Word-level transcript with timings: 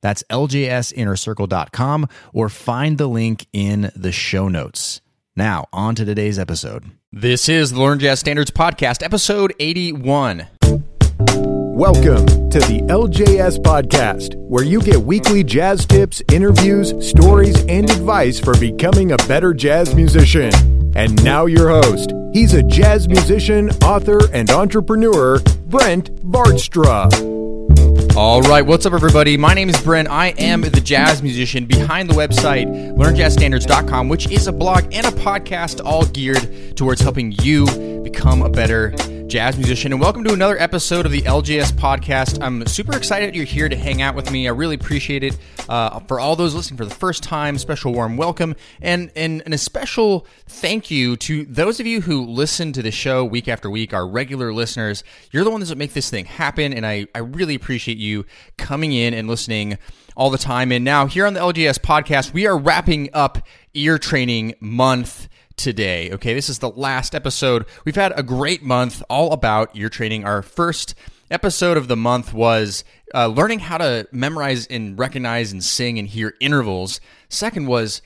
That's 0.00 0.22
ljsinnercircle.com 0.30 2.08
or 2.32 2.48
find 2.48 2.98
the 2.98 3.06
link 3.06 3.46
in 3.52 3.90
the 3.94 4.12
show 4.12 4.48
notes. 4.48 5.00
Now, 5.34 5.66
on 5.72 5.94
to 5.96 6.04
today's 6.04 6.38
episode. 6.38 6.84
This 7.12 7.48
is 7.48 7.72
the 7.72 7.80
Learn 7.80 7.98
Jazz 7.98 8.20
Standards 8.20 8.50
Podcast, 8.50 9.02
episode 9.02 9.54
81. 9.58 10.46
Welcome 11.76 12.24
to 12.48 12.58
the 12.58 12.80
LJS 12.88 13.58
Podcast, 13.58 14.34
where 14.36 14.64
you 14.64 14.80
get 14.80 14.96
weekly 14.96 15.44
jazz 15.44 15.84
tips, 15.84 16.22
interviews, 16.32 16.94
stories, 17.06 17.62
and 17.66 17.90
advice 17.90 18.40
for 18.40 18.58
becoming 18.58 19.12
a 19.12 19.18
better 19.28 19.52
jazz 19.52 19.94
musician. 19.94 20.52
And 20.96 21.22
now, 21.22 21.44
your 21.44 21.68
host. 21.68 22.14
He's 22.32 22.54
a 22.54 22.62
jazz 22.62 23.08
musician, 23.08 23.68
author, 23.84 24.20
and 24.32 24.48
entrepreneur, 24.50 25.38
Brent 25.66 26.14
Vaartstra. 26.24 27.35
All 28.16 28.40
right, 28.40 28.62
what's 28.62 28.86
up, 28.86 28.94
everybody? 28.94 29.36
My 29.36 29.52
name 29.52 29.68
is 29.68 29.78
Brent. 29.78 30.08
I 30.08 30.28
am 30.38 30.62
the 30.62 30.80
jazz 30.80 31.22
musician 31.22 31.66
behind 31.66 32.08
the 32.08 32.14
website 32.14 32.66
learnjazzstandards.com, 32.96 34.08
which 34.08 34.32
is 34.32 34.46
a 34.46 34.52
blog 34.52 34.84
and 34.94 35.06
a 35.06 35.10
podcast 35.10 35.84
all 35.84 36.06
geared 36.06 36.74
towards 36.78 37.02
helping 37.02 37.32
you 37.42 37.66
become 38.02 38.40
a 38.40 38.48
better 38.48 38.94
jazz 39.28 39.56
musician. 39.56 39.92
And 39.92 40.00
welcome 40.00 40.22
to 40.22 40.32
another 40.32 40.56
episode 40.56 41.04
of 41.04 41.10
the 41.10 41.22
LJS 41.22 41.72
podcast. 41.72 42.40
I'm 42.40 42.64
super 42.66 42.96
excited 42.96 43.34
you're 43.34 43.44
here 43.44 43.68
to 43.68 43.74
hang 43.74 44.00
out 44.00 44.14
with 44.14 44.30
me. 44.30 44.46
I 44.46 44.52
really 44.52 44.76
appreciate 44.76 45.24
it. 45.24 45.36
Uh, 45.68 45.98
for 46.00 46.20
all 46.20 46.36
those 46.36 46.54
listening 46.54 46.78
for 46.78 46.84
the 46.84 46.94
first 46.94 47.24
time, 47.24 47.58
special 47.58 47.92
warm 47.92 48.16
welcome 48.16 48.54
and, 48.80 49.10
and, 49.16 49.42
and 49.44 49.52
a 49.52 49.58
special 49.58 50.26
thank 50.46 50.92
you 50.92 51.16
to 51.16 51.44
those 51.46 51.80
of 51.80 51.86
you 51.86 52.02
who 52.02 52.24
listen 52.24 52.72
to 52.72 52.82
the 52.82 52.92
show 52.92 53.24
week 53.24 53.48
after 53.48 53.68
week, 53.68 53.92
our 53.92 54.06
regular 54.06 54.52
listeners. 54.52 55.02
You're 55.32 55.42
the 55.42 55.50
ones 55.50 55.70
that 55.70 55.78
make 55.78 55.92
this 55.92 56.08
thing 56.08 56.26
happen. 56.26 56.72
And 56.72 56.86
I, 56.86 57.08
I 57.12 57.18
really 57.18 57.56
appreciate 57.56 57.98
you 57.98 58.26
coming 58.58 58.92
in 58.92 59.12
and 59.12 59.26
listening 59.26 59.76
all 60.16 60.30
the 60.30 60.38
time. 60.38 60.70
And 60.70 60.84
now 60.84 61.06
here 61.06 61.26
on 61.26 61.34
the 61.34 61.40
LJS 61.40 61.80
podcast, 61.80 62.32
we 62.32 62.46
are 62.46 62.56
wrapping 62.56 63.10
up 63.12 63.38
ear 63.74 63.98
training 63.98 64.54
month 64.60 65.28
today. 65.56 66.10
Okay, 66.12 66.34
this 66.34 66.48
is 66.48 66.58
the 66.58 66.70
last 66.70 67.14
episode. 67.14 67.66
We've 67.84 67.96
had 67.96 68.18
a 68.18 68.22
great 68.22 68.62
month 68.62 69.02
all 69.08 69.32
about 69.32 69.76
ear 69.76 69.88
training. 69.88 70.24
Our 70.24 70.42
first 70.42 70.94
episode 71.30 71.76
of 71.76 71.88
the 71.88 71.96
month 71.96 72.32
was 72.32 72.84
uh, 73.14 73.26
learning 73.26 73.60
how 73.60 73.78
to 73.78 74.06
memorize 74.12 74.66
and 74.66 74.98
recognize 74.98 75.52
and 75.52 75.62
sing 75.64 75.98
and 75.98 76.06
hear 76.06 76.34
intervals. 76.40 77.00
Second 77.28 77.66
was 77.66 78.02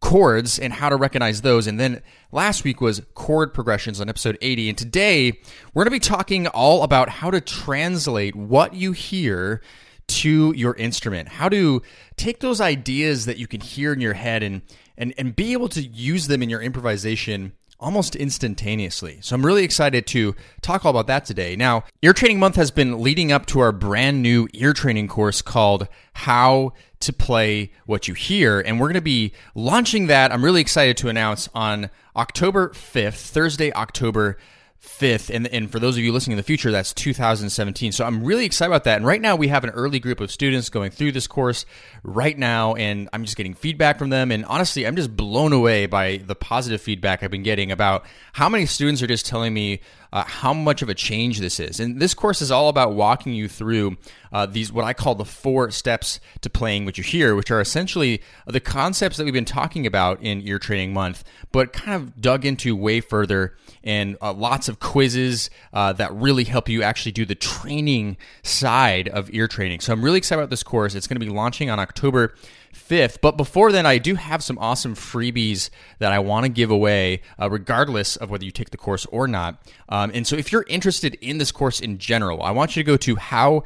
chords 0.00 0.58
and 0.58 0.72
how 0.72 0.88
to 0.88 0.96
recognize 0.96 1.40
those. 1.40 1.66
And 1.66 1.80
then 1.80 2.02
last 2.30 2.64
week 2.64 2.80
was 2.80 3.02
chord 3.14 3.52
progressions 3.54 4.00
on 4.00 4.08
episode 4.08 4.38
80. 4.40 4.68
And 4.68 4.78
today 4.78 5.40
we're 5.74 5.84
going 5.84 6.00
to 6.00 6.06
be 6.06 6.16
talking 6.16 6.46
all 6.48 6.82
about 6.82 7.08
how 7.08 7.30
to 7.30 7.40
translate 7.40 8.36
what 8.36 8.74
you 8.74 8.92
hear 8.92 9.62
to 10.08 10.52
your 10.54 10.74
instrument, 10.74 11.28
how 11.28 11.48
to 11.48 11.82
take 12.16 12.40
those 12.40 12.60
ideas 12.60 13.24
that 13.24 13.38
you 13.38 13.46
can 13.46 13.60
hear 13.60 13.92
in 13.92 14.00
your 14.00 14.14
head 14.14 14.42
and 14.42 14.62
and 14.96 15.14
and 15.18 15.36
be 15.36 15.52
able 15.52 15.68
to 15.70 15.82
use 15.82 16.26
them 16.26 16.42
in 16.42 16.50
your 16.50 16.62
improvisation 16.62 17.52
almost 17.78 18.16
instantaneously. 18.16 19.18
So 19.20 19.34
I'm 19.34 19.44
really 19.44 19.64
excited 19.64 20.06
to 20.08 20.34
talk 20.62 20.84
all 20.84 20.90
about 20.90 21.06
that 21.08 21.24
today. 21.24 21.56
Now, 21.56 21.84
ear 22.02 22.12
training 22.12 22.38
month 22.38 22.56
has 22.56 22.70
been 22.70 23.02
leading 23.02 23.32
up 23.32 23.46
to 23.46 23.60
our 23.60 23.72
brand 23.72 24.22
new 24.22 24.48
ear 24.54 24.72
training 24.72 25.08
course 25.08 25.42
called 25.42 25.86
How 26.14 26.72
to 27.00 27.12
Play 27.12 27.72
What 27.84 28.08
You 28.08 28.14
Hear, 28.14 28.60
and 28.60 28.80
we're 28.80 28.86
going 28.86 28.94
to 28.94 29.02
be 29.02 29.32
launching 29.54 30.06
that. 30.06 30.32
I'm 30.32 30.44
really 30.44 30.62
excited 30.62 30.96
to 30.98 31.08
announce 31.08 31.48
on 31.54 31.90
October 32.16 32.70
5th, 32.70 33.30
Thursday, 33.30 33.72
October 33.74 34.38
5th. 34.82 35.34
And, 35.34 35.46
and 35.48 35.70
for 35.70 35.78
those 35.78 35.96
of 35.96 36.04
you 36.04 36.12
listening 36.12 36.32
in 36.32 36.36
the 36.36 36.42
future, 36.42 36.70
that's 36.70 36.92
2017. 36.94 37.92
So 37.92 38.04
I'm 38.04 38.24
really 38.24 38.44
excited 38.44 38.70
about 38.70 38.84
that. 38.84 38.96
And 38.96 39.06
right 39.06 39.20
now, 39.20 39.36
we 39.36 39.48
have 39.48 39.64
an 39.64 39.70
early 39.70 39.98
group 39.98 40.20
of 40.20 40.30
students 40.30 40.68
going 40.68 40.90
through 40.90 41.12
this 41.12 41.26
course 41.26 41.66
right 42.02 42.36
now. 42.36 42.74
And 42.74 43.08
I'm 43.12 43.24
just 43.24 43.36
getting 43.36 43.54
feedback 43.54 43.98
from 43.98 44.10
them. 44.10 44.30
And 44.30 44.44
honestly, 44.46 44.86
I'm 44.86 44.96
just 44.96 45.14
blown 45.16 45.52
away 45.52 45.86
by 45.86 46.18
the 46.18 46.34
positive 46.34 46.80
feedback 46.80 47.22
I've 47.22 47.30
been 47.30 47.42
getting 47.42 47.72
about 47.72 48.04
how 48.32 48.48
many 48.48 48.66
students 48.66 49.02
are 49.02 49.06
just 49.06 49.26
telling 49.26 49.52
me 49.52 49.80
uh, 50.12 50.24
how 50.24 50.52
much 50.52 50.82
of 50.82 50.88
a 50.88 50.94
change 50.94 51.40
this 51.40 51.60
is. 51.60 51.80
And 51.80 52.00
this 52.00 52.14
course 52.14 52.40
is 52.42 52.50
all 52.50 52.68
about 52.68 52.94
walking 52.94 53.32
you 53.32 53.48
through 53.48 53.96
uh, 54.32 54.46
these, 54.46 54.72
what 54.72 54.84
I 54.84 54.92
call 54.92 55.14
the 55.14 55.24
four 55.24 55.70
steps 55.70 56.20
to 56.40 56.50
playing 56.50 56.84
what 56.84 56.98
you 56.98 57.04
hear, 57.04 57.34
which 57.34 57.50
are 57.50 57.60
essentially 57.60 58.22
the 58.46 58.60
concepts 58.60 59.16
that 59.16 59.24
we've 59.24 59.32
been 59.32 59.44
talking 59.44 59.86
about 59.86 60.22
in 60.22 60.46
Ear 60.46 60.58
Training 60.58 60.92
Month, 60.92 61.24
but 61.52 61.72
kind 61.72 61.94
of 61.94 62.20
dug 62.20 62.44
into 62.44 62.76
way 62.76 63.00
further 63.00 63.56
and 63.84 64.16
uh, 64.20 64.32
lots 64.32 64.68
of 64.68 64.80
quizzes 64.80 65.48
uh, 65.72 65.92
that 65.94 66.12
really 66.14 66.44
help 66.44 66.68
you 66.68 66.82
actually 66.82 67.12
do 67.12 67.24
the 67.24 67.34
training 67.34 68.16
side 68.42 69.08
of 69.08 69.32
ear 69.32 69.48
training. 69.48 69.80
So 69.80 69.92
I'm 69.92 70.02
really 70.02 70.18
excited 70.18 70.40
about 70.40 70.50
this 70.50 70.62
course. 70.62 70.94
It's 70.94 71.06
going 71.06 71.20
to 71.20 71.24
be 71.24 71.32
launching 71.32 71.70
on 71.70 71.78
October 71.78 72.34
5th. 72.76 73.18
But 73.20 73.36
before 73.36 73.72
then, 73.72 73.86
I 73.86 73.98
do 73.98 74.14
have 74.14 74.42
some 74.42 74.58
awesome 74.58 74.94
freebies 74.94 75.70
that 75.98 76.12
I 76.12 76.18
want 76.18 76.44
to 76.44 76.48
give 76.48 76.70
away, 76.70 77.22
uh, 77.40 77.50
regardless 77.50 78.16
of 78.16 78.30
whether 78.30 78.44
you 78.44 78.50
take 78.50 78.70
the 78.70 78.76
course 78.76 79.06
or 79.06 79.26
not. 79.26 79.60
Um, 79.88 80.10
and 80.14 80.26
so, 80.26 80.36
if 80.36 80.52
you're 80.52 80.66
interested 80.68 81.14
in 81.20 81.38
this 81.38 81.52
course 81.52 81.80
in 81.80 81.98
general, 81.98 82.42
I 82.42 82.50
want 82.50 82.76
you 82.76 82.82
to 82.82 82.86
go 82.86 82.96
to 82.98 83.16
how 83.16 83.64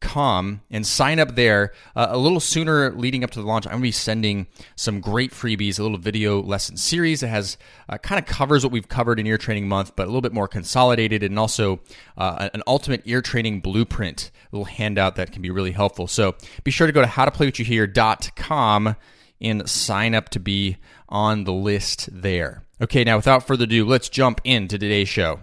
com 0.00 0.62
and 0.70 0.86
sign 0.86 1.18
up 1.18 1.34
there 1.34 1.72
uh, 1.94 2.08
a 2.10 2.18
little 2.18 2.40
sooner 2.40 2.90
leading 2.92 3.22
up 3.22 3.30
to 3.30 3.40
the 3.40 3.46
launch 3.46 3.66
i'm 3.66 3.72
going 3.72 3.82
to 3.82 3.88
be 3.88 3.92
sending 3.92 4.46
some 4.76 5.00
great 5.00 5.30
freebies 5.30 5.78
a 5.78 5.82
little 5.82 5.98
video 5.98 6.42
lesson 6.42 6.76
series 6.76 7.20
that 7.20 7.28
has 7.28 7.56
uh, 7.88 7.98
kind 7.98 8.18
of 8.18 8.26
covers 8.26 8.64
what 8.64 8.72
we've 8.72 8.88
covered 8.88 9.20
in 9.20 9.26
ear 9.26 9.38
training 9.38 9.68
month 9.68 9.94
but 9.96 10.04
a 10.04 10.06
little 10.06 10.20
bit 10.20 10.32
more 10.32 10.48
consolidated 10.48 11.22
and 11.22 11.38
also 11.38 11.80
uh, 12.16 12.48
an 12.54 12.62
ultimate 12.66 13.02
ear 13.04 13.20
training 13.20 13.60
blueprint 13.60 14.30
little 14.52 14.64
handout 14.64 15.16
that 15.16 15.32
can 15.32 15.42
be 15.42 15.50
really 15.50 15.72
helpful. 15.72 16.06
So 16.06 16.34
be 16.64 16.70
sure 16.70 16.86
to 16.86 16.92
go 16.92 17.02
to 17.02 17.06
howtoplaywhatyouhear.com 17.06 18.96
and 19.42 19.68
sign 19.68 20.14
up 20.14 20.28
to 20.30 20.40
be 20.40 20.76
on 21.08 21.44
the 21.44 21.52
list 21.52 22.08
there. 22.12 22.62
Okay 22.80 23.04
now 23.04 23.16
without 23.16 23.46
further 23.46 23.64
ado 23.64 23.84
let's 23.84 24.08
jump 24.08 24.40
into 24.44 24.78
today's 24.78 25.08
show 25.08 25.40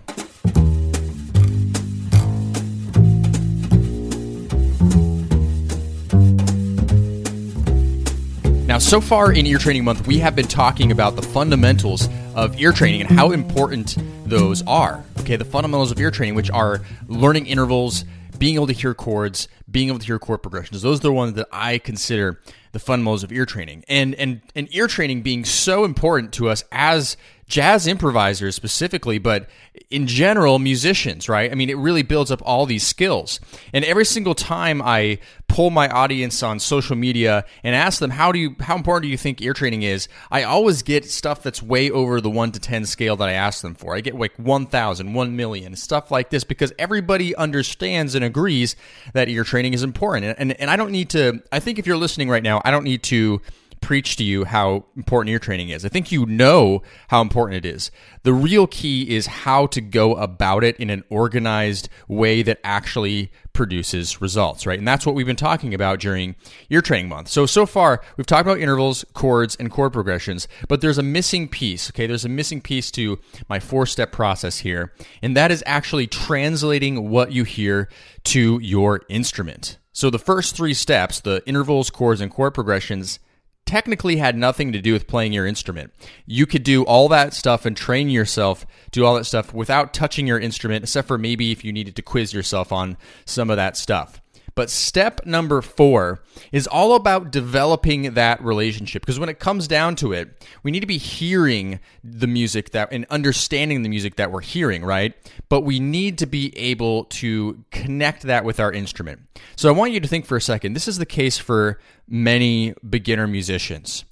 Now, 8.78 8.82
so 8.82 9.02
far 9.02 9.32
in 9.32 9.48
Ear 9.48 9.58
Training 9.58 9.86
Month, 9.86 10.06
we 10.06 10.20
have 10.20 10.36
been 10.36 10.46
talking 10.46 10.92
about 10.92 11.16
the 11.16 11.24
fundamentals 11.24 12.08
of 12.36 12.60
ear 12.60 12.72
training 12.72 13.02
and 13.02 13.10
how 13.10 13.32
important 13.32 13.98
those 14.24 14.62
are. 14.68 15.04
Okay, 15.22 15.36
the 15.36 15.46
fundamentals 15.46 15.90
of 15.90 16.00
ear 16.00 16.12
training, 16.12 16.36
which 16.36 16.52
are 16.52 16.82
learning 17.08 17.48
intervals, 17.48 18.06
being 18.38 18.54
able 18.54 18.68
to 18.68 18.74
hear 18.74 18.94
chords, 18.94 19.48
being 19.72 19.88
able 19.88 19.98
to 19.98 20.06
hear 20.06 20.20
chord 20.20 20.44
progressions. 20.44 20.84
Those 20.84 21.00
are 21.00 21.02
the 21.02 21.12
ones 21.12 21.34
that 21.34 21.48
I 21.52 21.80
consider 21.80 22.40
the 22.72 22.78
fundamentals 22.78 23.24
of 23.24 23.32
ear 23.32 23.48
training. 23.48 23.84
And 23.88 24.14
and 24.14 24.42
and 24.56 24.72
ear 24.72 24.86
training 24.86 25.24
being 25.24 25.44
so 25.44 25.84
important 25.84 26.32
to 26.34 26.48
us 26.48 26.64
as 26.72 27.18
jazz 27.48 27.88
improvisers 27.88 28.56
specifically, 28.56 29.18
but 29.18 29.50
in 29.90 30.06
general, 30.06 30.60
musicians, 30.60 31.30
right? 31.30 31.50
I 31.50 31.56
mean, 31.56 31.70
it 31.70 31.78
really 31.78 32.04
builds 32.04 32.30
up 32.30 32.42
all 32.44 32.66
these 32.66 32.86
skills. 32.86 33.40
And 33.72 33.86
every 33.86 34.04
single 34.04 34.36
time 34.36 34.82
I 34.82 35.20
pull 35.48 35.70
my 35.70 35.88
audience 35.88 36.44
on 36.44 36.60
social 36.60 36.98
media 36.98 37.46
and 37.64 37.74
ask 37.74 38.00
them, 38.00 38.10
how 38.10 38.34
do 38.34 38.40
you, 38.40 38.58
how 38.60 38.76
important 38.76 39.04
do 39.04 39.08
you 39.08 39.18
think 39.18 39.42
ear 39.42 39.54
training 39.54 39.84
is? 39.84 40.10
I 40.30 40.44
always 40.44 40.84
get 40.84 41.10
stuff 41.10 41.42
that's 41.42 41.64
way 41.64 41.90
over 41.90 42.20
the 42.20 42.30
one 42.30 42.52
to 42.52 42.60
10 42.60 42.86
scale 42.86 43.16
that 43.16 43.30
I 43.30 43.34
ask 43.34 43.62
them 43.62 43.76
for. 43.76 43.96
I 43.96 44.02
get 44.02 44.16
like 44.16 44.36
1,000, 44.36 45.14
1 45.14 45.36
million, 45.38 45.76
stuff 45.78 46.12
like 46.12 46.32
this 46.32 46.44
because 46.44 46.74
everybody 46.78 47.34
understands 47.36 48.14
and 48.14 48.26
agrees 48.26 48.76
that 49.14 49.30
ear 49.30 49.46
training 49.46 49.74
is 49.74 49.84
important. 49.84 50.26
And, 50.26 50.38
and, 50.38 50.62
and 50.62 50.70
I 50.70 50.76
don't 50.76 50.92
need 50.92 51.12
to, 51.12 51.42
I 51.50 51.62
think 51.62 51.80
if 51.80 51.88
you're 51.88 51.96
listening 51.96 52.30
right 52.30 52.44
now, 52.44 52.62
I 52.66 52.72
don't 52.72 52.84
need 52.84 53.04
to 53.04 53.42
preach 53.88 54.18
to 54.18 54.24
you 54.26 54.44
how 54.44 54.84
important 54.98 55.32
ear 55.32 55.40
training 55.40 55.70
is. 55.70 55.86
I 55.86 55.88
think 55.88 56.12
you 56.12 56.26
know 56.26 56.82
how 57.08 57.22
important 57.22 57.66
it 57.66 57.74
is. 57.74 57.90
The 58.24 58.34
real 58.34 58.68
key 58.68 59.16
is 59.16 59.28
how 59.28 59.68
to 59.68 59.80
go 59.80 60.14
about 60.16 60.66
it 60.66 60.76
in 60.76 60.90
an 60.90 61.06
organized 61.10 61.88
way 62.10 62.42
that 62.42 62.60
actually 62.66 63.32
produces 63.54 64.20
results, 64.20 64.68
right? 64.68 64.78
And 64.78 64.86
that's 64.86 65.06
what 65.06 65.16
we've 65.16 65.26
been 65.26 65.38
talking 65.38 65.74
about 65.74 66.02
during 66.02 66.36
ear 66.70 66.82
training 66.82 67.08
month. 67.08 67.30
So, 67.30 67.46
so 67.46 67.66
far, 67.66 68.02
we've 68.18 68.28
talked 68.28 68.42
about 68.42 68.60
intervals, 68.60 69.06
chords, 69.14 69.56
and 69.56 69.72
chord 69.72 69.94
progressions, 69.94 70.50
but 70.68 70.82
there's 70.82 70.98
a 70.98 71.04
missing 71.04 71.48
piece, 71.48 71.90
okay? 71.90 72.08
There's 72.08 72.26
a 72.26 72.30
missing 72.30 72.60
piece 72.60 72.92
to 72.92 73.18
my 73.48 73.62
four 73.62 73.86
step 73.86 74.12
process 74.12 74.58
here, 74.58 74.92
and 75.22 75.38
that 75.38 75.50
is 75.50 75.64
actually 75.66 76.08
translating 76.08 77.10
what 77.10 77.32
you 77.32 77.46
hear 77.46 77.88
to 78.26 78.60
your 78.62 79.04
instrument. 79.08 79.78
So 79.94 80.10
the 80.10 80.20
first 80.20 80.58
three 80.58 80.74
steps, 80.74 81.22
the 81.22 81.42
intervals, 81.46 81.90
chords, 81.90 82.20
and 82.20 82.30
chord 82.30 82.54
progressions, 82.54 83.20
technically 83.68 84.18
had 84.18 84.36
nothing 84.36 84.72
to 84.72 84.82
do 84.82 84.94
with 84.94 85.08
playing 85.08 85.34
your 85.34 85.46
instrument. 85.46 85.94
You 86.26 86.46
could 86.46 86.64
do 86.64 86.84
all 86.84 87.10
that 87.10 87.34
stuff 87.34 87.66
and 87.66 87.76
train 87.76 88.10
yourself, 88.10 88.66
do 88.92 89.06
all 89.06 89.16
that 89.16 89.26
stuff 89.26 89.54
without 89.54 89.94
touching 89.94 90.26
your 90.26 90.40
instrument, 90.40 90.84
except 90.84 91.08
for 91.08 91.18
maybe 91.18 91.52
if 91.52 91.64
you 91.64 91.74
needed 91.74 91.96
to 91.98 92.02
quiz 92.02 92.34
yourself 92.34 92.72
on 92.72 92.98
some 93.26 93.50
of 93.50 93.58
that 93.58 93.78
stuff. 93.78 94.22
But 94.58 94.72
step 94.72 95.24
number 95.24 95.62
four 95.62 96.24
is 96.52 96.66
all 96.66 96.96
about 96.96 97.30
developing 97.30 98.16
that 98.16 98.44
relationship 98.44 99.04
because 99.04 99.20
when 99.20 99.30
it 99.30 99.38
comes 99.38 99.68
down 99.68 99.96
to 99.98 100.14
it, 100.14 100.44
we 100.64 100.72
need 100.72 100.80
to 100.80 100.88
be 100.88 100.98
hearing 100.98 101.80
the 102.04 102.26
music 102.26 102.72
that 102.72 102.92
and 102.92 103.06
understanding 103.12 103.84
the 103.84 103.90
music 103.90 104.16
that 104.16 104.32
we're 104.32 104.42
hearing, 104.42 104.84
right? 104.84 105.14
But 105.48 105.62
we 105.62 105.80
need 105.80 106.18
to 106.18 106.26
be 106.26 106.58
able 106.58 107.04
to 107.04 107.64
connect 107.70 108.24
that 108.24 108.46
with 108.46 108.60
our 108.60 108.72
instrument. 108.72 109.22
So 109.56 109.70
I 109.70 109.74
want 109.74 109.92
you 109.92 110.00
to 110.00 110.08
think 110.08 110.26
for 110.26 110.36
a 110.36 110.42
second. 110.42 110.74
This 110.74 110.88
is 110.88 110.98
the 110.98 111.06
case 111.06 111.38
for 111.38 111.80
many 112.08 112.74
beginner 112.90 113.28
musicians. 113.28 114.06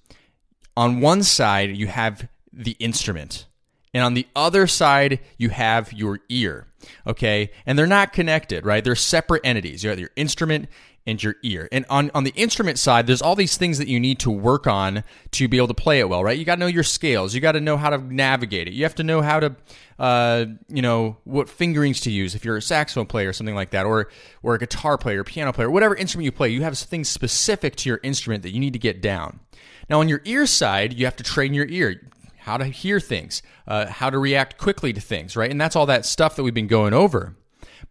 On 0.77 1.01
one 1.01 1.23
side, 1.23 1.75
you 1.75 1.87
have 1.87 2.27
the 2.53 2.77
instrument, 2.77 3.47
and 3.95 4.03
on 4.03 4.13
the 4.13 4.27
other 4.35 4.67
side, 4.67 5.21
you 5.39 5.49
have 5.49 5.91
your 5.91 6.19
ear 6.29 6.67
okay? 7.07 7.51
And 7.65 7.77
they're 7.77 7.87
not 7.87 8.13
connected, 8.13 8.65
right? 8.65 8.83
They're 8.83 8.95
separate 8.95 9.41
entities. 9.43 9.83
You 9.83 9.89
have 9.89 9.99
your 9.99 10.11
instrument 10.15 10.69
and 11.07 11.21
your 11.21 11.35
ear. 11.43 11.69
And 11.71 11.85
on, 11.87 12.09
on 12.15 12.23
the 12.23 12.31
instrument 12.31 12.79
side, 12.79 13.05
there's 13.05 13.21
all 13.21 13.35
these 13.35 13.57
things 13.57 13.77
that 13.77 13.87
you 13.87 13.99
need 13.99 14.19
to 14.19 14.31
work 14.31 14.65
on 14.65 15.03
to 15.31 15.47
be 15.47 15.57
able 15.57 15.67
to 15.67 15.75
play 15.75 15.99
it 15.99 16.09
well, 16.09 16.23
right? 16.23 16.37
You 16.37 16.45
got 16.45 16.55
to 16.55 16.59
know 16.59 16.67
your 16.67 16.83
scales. 16.83 17.35
You 17.35 17.41
got 17.41 17.51
to 17.51 17.61
know 17.61 17.77
how 17.77 17.91
to 17.91 17.97
navigate 17.97 18.67
it. 18.67 18.73
You 18.73 18.83
have 18.83 18.95
to 18.95 19.03
know 19.03 19.21
how 19.21 19.39
to, 19.39 19.55
uh, 19.99 20.45
you 20.67 20.81
know, 20.81 21.17
what 21.23 21.47
fingerings 21.47 22.01
to 22.01 22.11
use 22.11 22.33
if 22.33 22.43
you're 22.43 22.57
a 22.57 22.61
saxophone 22.61 23.05
player 23.05 23.29
or 23.29 23.33
something 23.33 23.55
like 23.55 23.69
that, 23.69 23.85
or 23.85 24.09
or 24.41 24.55
a 24.55 24.59
guitar 24.59 24.97
player, 24.97 25.23
piano 25.23 25.53
player, 25.53 25.69
whatever 25.69 25.95
instrument 25.95 26.25
you 26.25 26.31
play. 26.31 26.49
You 26.49 26.63
have 26.63 26.77
things 26.77 27.07
specific 27.07 27.75
to 27.77 27.89
your 27.89 27.99
instrument 28.01 28.41
that 28.41 28.51
you 28.51 28.59
need 28.59 28.73
to 28.73 28.79
get 28.79 28.99
down. 28.99 29.41
Now, 29.87 29.99
on 29.99 30.09
your 30.09 30.21
ear 30.25 30.47
side, 30.47 30.93
you 30.93 31.05
have 31.05 31.15
to 31.17 31.23
train 31.23 31.53
your 31.53 31.67
ear 31.67 32.01
how 32.45 32.57
to 32.57 32.65
hear 32.65 32.99
things, 32.99 33.41
uh, 33.67 33.87
how 33.87 34.07
to 34.07 34.19
react 34.19 34.59
quickly 34.59 34.93
to 34.93 35.01
things, 35.01 35.35
right? 35.35 35.49
And 35.49 35.59
that's 35.59 35.75
all 35.75 35.87
that 35.87 36.05
stuff 36.05 36.35
that 36.35 36.43
we've 36.43 36.53
been 36.53 36.67
going 36.67 36.93
over. 36.93 37.35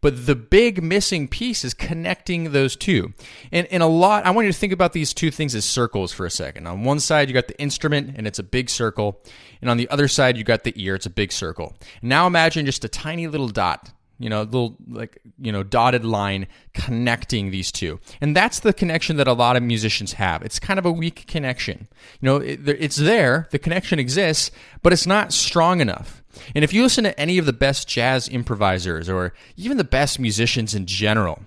But 0.01 0.27
the 0.27 0.37
big 0.37 0.81
missing 0.81 1.27
piece 1.27 1.65
is 1.65 1.75
connecting 1.75 2.53
those 2.53 2.77
two. 2.77 3.15
And, 3.51 3.67
and 3.73 3.83
a 3.83 3.87
lot, 3.87 4.25
I 4.25 4.31
want 4.31 4.47
you 4.47 4.53
to 4.53 4.59
think 4.59 4.73
about 4.73 4.93
these 4.93 5.13
two 5.13 5.33
things 5.33 5.57
as 5.57 5.65
circles 5.65 6.13
for 6.13 6.25
a 6.25 6.31
second. 6.31 6.69
On 6.69 6.85
one 6.85 7.01
side, 7.01 7.29
you 7.29 7.35
got 7.35 7.49
the 7.49 7.61
instrument, 7.61 8.15
and 8.17 8.29
it's 8.29 8.39
a 8.39 8.45
big 8.45 8.71
circle. 8.71 9.21
And 9.61 9.69
on 9.69 9.77
the 9.77 9.89
other 9.91 10.07
side, 10.07 10.37
you 10.37 10.45
got 10.45 10.63
the 10.63 10.73
ear, 10.77 10.95
it's 10.95 11.07
a 11.07 11.11
big 11.11 11.33
circle. 11.33 11.77
Now 12.01 12.29
imagine 12.29 12.65
just 12.65 12.85
a 12.85 12.89
tiny 12.89 13.27
little 13.27 13.49
dot 13.49 13.91
you 14.19 14.29
know, 14.29 14.43
little 14.43 14.77
like 14.89 15.21
you 15.39 15.53
know 15.53 15.63
dotted 15.63 16.05
line 16.05 16.47
connecting 16.73 17.51
these 17.51 17.73
two, 17.73 18.01
and 18.21 18.37
that's 18.37 18.61
the 18.61 18.73
connection 18.73 19.17
that 19.17 19.29
a 19.29 19.33
lot 19.33 19.57
of 19.57 19.63
musicians 19.63 20.15
have. 20.15 20.43
It's 20.43 20.59
kind 20.59 20.79
of 20.79 20.87
a 20.87 20.93
weak 20.93 21.27
connection. 21.27 21.89
You 22.21 22.27
know, 22.27 22.37
it, 22.37 22.69
it's 22.69 22.97
there, 22.97 23.49
the 23.51 23.59
connection 23.59 23.99
exists, 23.99 24.51
but 24.83 24.93
it's 24.93 25.07
not 25.07 25.33
strong 25.33 25.81
enough. 25.81 26.23
And 26.55 26.65
if 26.65 26.73
you 26.73 26.83
listen 26.83 27.05
to 27.05 27.19
any 27.19 27.39
of 27.39 27.47
the 27.47 27.53
best 27.53 27.89
jazz 27.89 28.29
improvisers 28.29 29.09
or 29.09 29.33
even 29.57 29.77
the 29.77 29.85
best 29.85 30.19
musicians 30.19 30.75
in 30.75 30.87
general, 30.87 31.43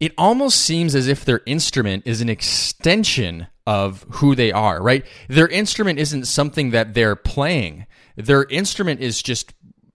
it 0.00 0.12
almost 0.18 0.60
seems 0.60 0.94
as 0.94 1.06
if 1.06 1.24
their 1.24 1.42
instrument 1.46 2.04
is 2.06 2.20
an 2.20 2.28
extension 2.28 3.46
of 3.66 4.04
who 4.10 4.34
they 4.34 4.50
are, 4.50 4.82
right? 4.82 5.06
Their 5.28 5.48
instrument 5.48 5.98
isn't 5.98 6.26
something 6.26 6.70
that 6.70 6.94
they're 6.94 7.16
playing. 7.16 7.86
Their 8.16 8.44
instrument 8.44 9.00
is 9.00 9.22
just 9.22 9.52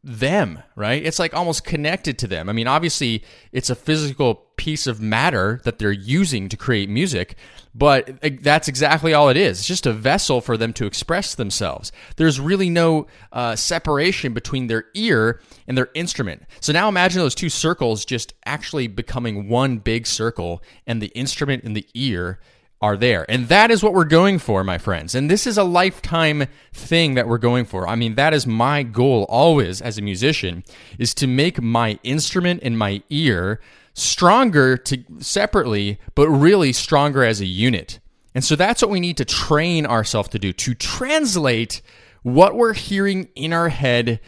them, 0.08 0.64
right? 0.78 1.06
It's 1.06 1.20
like 1.20 1.34
almost 1.34 1.66
connected 1.66 2.18
to 2.20 2.28
them. 2.28 2.48
I 2.48 2.54
mean, 2.54 2.66
obviously, 2.66 3.26
it's 3.52 3.70
a 3.70 3.76
physical 3.76 4.36
piece 4.56 4.88
of 4.88 5.02
matter 5.02 5.60
that 5.66 5.80
they're 5.80 5.92
using 5.92 6.48
to 6.48 6.56
create 6.56 6.90
music, 6.90 7.36
but 7.76 8.18
that's 8.42 8.70
exactly 8.70 9.14
all 9.14 9.28
it 9.28 9.36
is. 9.36 9.60
It's 9.60 9.68
just 9.68 9.86
a 9.86 9.92
vessel 9.92 10.40
for 10.40 10.56
them 10.56 10.72
to 10.74 10.86
express 10.86 11.36
themselves. 11.36 11.92
There's 12.16 12.40
really 12.40 12.70
no 12.70 13.08
uh, 13.34 13.58
separation 13.58 14.34
between 14.34 14.68
their 14.68 14.86
ear 14.94 15.42
and 15.68 15.78
their 15.78 15.90
instrument. 15.94 16.44
So 16.62 16.72
now 16.72 16.88
imagine 16.88 17.20
those 17.20 17.36
two 17.36 17.50
circles 17.50 18.06
just 18.06 18.34
actually 18.46 18.88
becoming 18.88 19.50
one 19.50 19.78
big 19.80 20.08
circle, 20.08 20.64
and 20.88 21.02
the 21.02 21.08
instrument 21.08 21.66
and 21.66 21.76
the 21.76 21.86
ear 21.94 22.40
are 22.82 22.96
there. 22.96 23.26
And 23.30 23.48
that 23.48 23.72
is 23.72 23.82
what 23.82 23.94
we're 23.94 24.06
going 24.06 24.40
for, 24.40 24.64
my 24.64 24.78
friends. 24.78 25.16
And 25.16 25.30
this 25.30 25.48
is 25.48 25.58
a 25.58 25.64
lifetime 25.64 26.46
thing 26.74 27.16
that 27.16 27.28
we're 27.28 27.40
going 27.40 27.66
for. 27.66 27.88
I 27.88 27.96
mean, 27.96 28.16
that 28.16 28.34
is 28.34 28.46
my 28.46 28.84
goal 28.84 29.26
always 29.30 29.82
as 29.82 29.98
a 29.98 30.02
musician 30.02 30.64
is 31.00 31.14
to 31.16 31.28
make 31.28 31.62
my 31.62 32.00
instrument 32.04 32.62
and 32.64 32.78
my 32.78 33.02
ear 33.10 33.60
stronger 33.94 34.78
to 34.78 35.04
separately, 35.20 36.00
but 36.14 36.30
really 36.30 36.72
stronger 36.72 37.24
as 37.24 37.42
a 37.42 37.48
unit. 37.48 38.00
And 38.36 38.44
so 38.44 38.56
that's 38.56 38.84
what 38.84 38.92
we 38.92 39.00
need 39.00 39.18
to 39.18 39.26
train 39.26 39.88
ourselves 39.88 40.30
to 40.30 40.40
do 40.40 40.54
to 40.54 40.76
translate 40.76 41.82
what 42.22 42.56
we're 42.56 42.74
hearing 42.74 43.30
in 43.36 43.54
our 43.54 43.70
head 43.70 44.20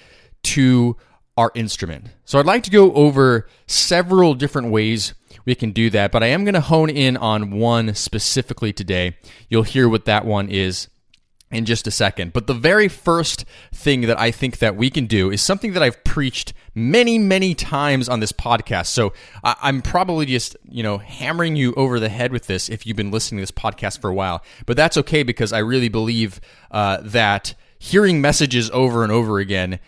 to 0.41 0.97
our 1.37 1.51
instrument. 1.53 2.07
So 2.25 2.39
I'd 2.39 2.47
like 2.47 2.63
to 2.63 2.71
go 2.71 2.91
over 2.93 3.47
several 3.67 4.33
different 4.33 4.71
ways 4.71 5.13
we 5.49 5.55
can 5.55 5.71
do 5.71 5.89
that. 5.89 6.11
But 6.11 6.23
I 6.23 6.27
am 6.27 6.45
going 6.45 6.53
to 6.53 6.61
hone 6.61 6.89
in 6.89 7.17
on 7.17 7.51
one 7.51 7.95
specifically 7.95 8.71
today. 8.71 9.17
You'll 9.49 9.63
hear 9.63 9.89
what 9.89 10.05
that 10.05 10.23
one 10.25 10.47
is 10.47 10.87
in 11.51 11.65
just 11.65 11.87
a 11.87 11.91
second. 11.91 12.31
But 12.33 12.45
the 12.45 12.53
very 12.53 12.87
first 12.87 13.45
thing 13.73 14.01
that 14.01 14.19
I 14.19 14.29
think 14.29 14.59
that 14.59 14.75
we 14.75 14.89
can 14.89 15.07
do 15.07 15.31
is 15.31 15.41
something 15.41 15.73
that 15.73 15.81
I've 15.81 16.03
preached 16.03 16.53
many, 16.75 17.17
many 17.17 17.55
times 17.55 18.07
on 18.07 18.19
this 18.19 18.31
podcast. 18.31 18.87
So 18.87 19.13
I'm 19.43 19.81
probably 19.81 20.27
just, 20.27 20.55
you 20.69 20.83
know, 20.83 20.99
hammering 20.99 21.55
you 21.55 21.73
over 21.73 21.99
the 21.99 22.09
head 22.09 22.31
with 22.31 22.45
this 22.45 22.69
if 22.69 22.85
you've 22.85 22.97
been 22.97 23.11
listening 23.11 23.39
to 23.39 23.41
this 23.41 23.51
podcast 23.51 23.99
for 23.99 24.09
a 24.09 24.13
while. 24.13 24.43
But 24.67 24.77
that's 24.77 24.97
okay 24.97 25.23
because 25.23 25.51
I 25.51 25.59
really 25.59 25.89
believe 25.89 26.39
uh, 26.69 26.99
that 27.01 27.55
hearing 27.79 28.21
messages 28.21 28.69
over 28.71 29.03
and 29.03 29.11
over 29.11 29.39
again 29.39 29.79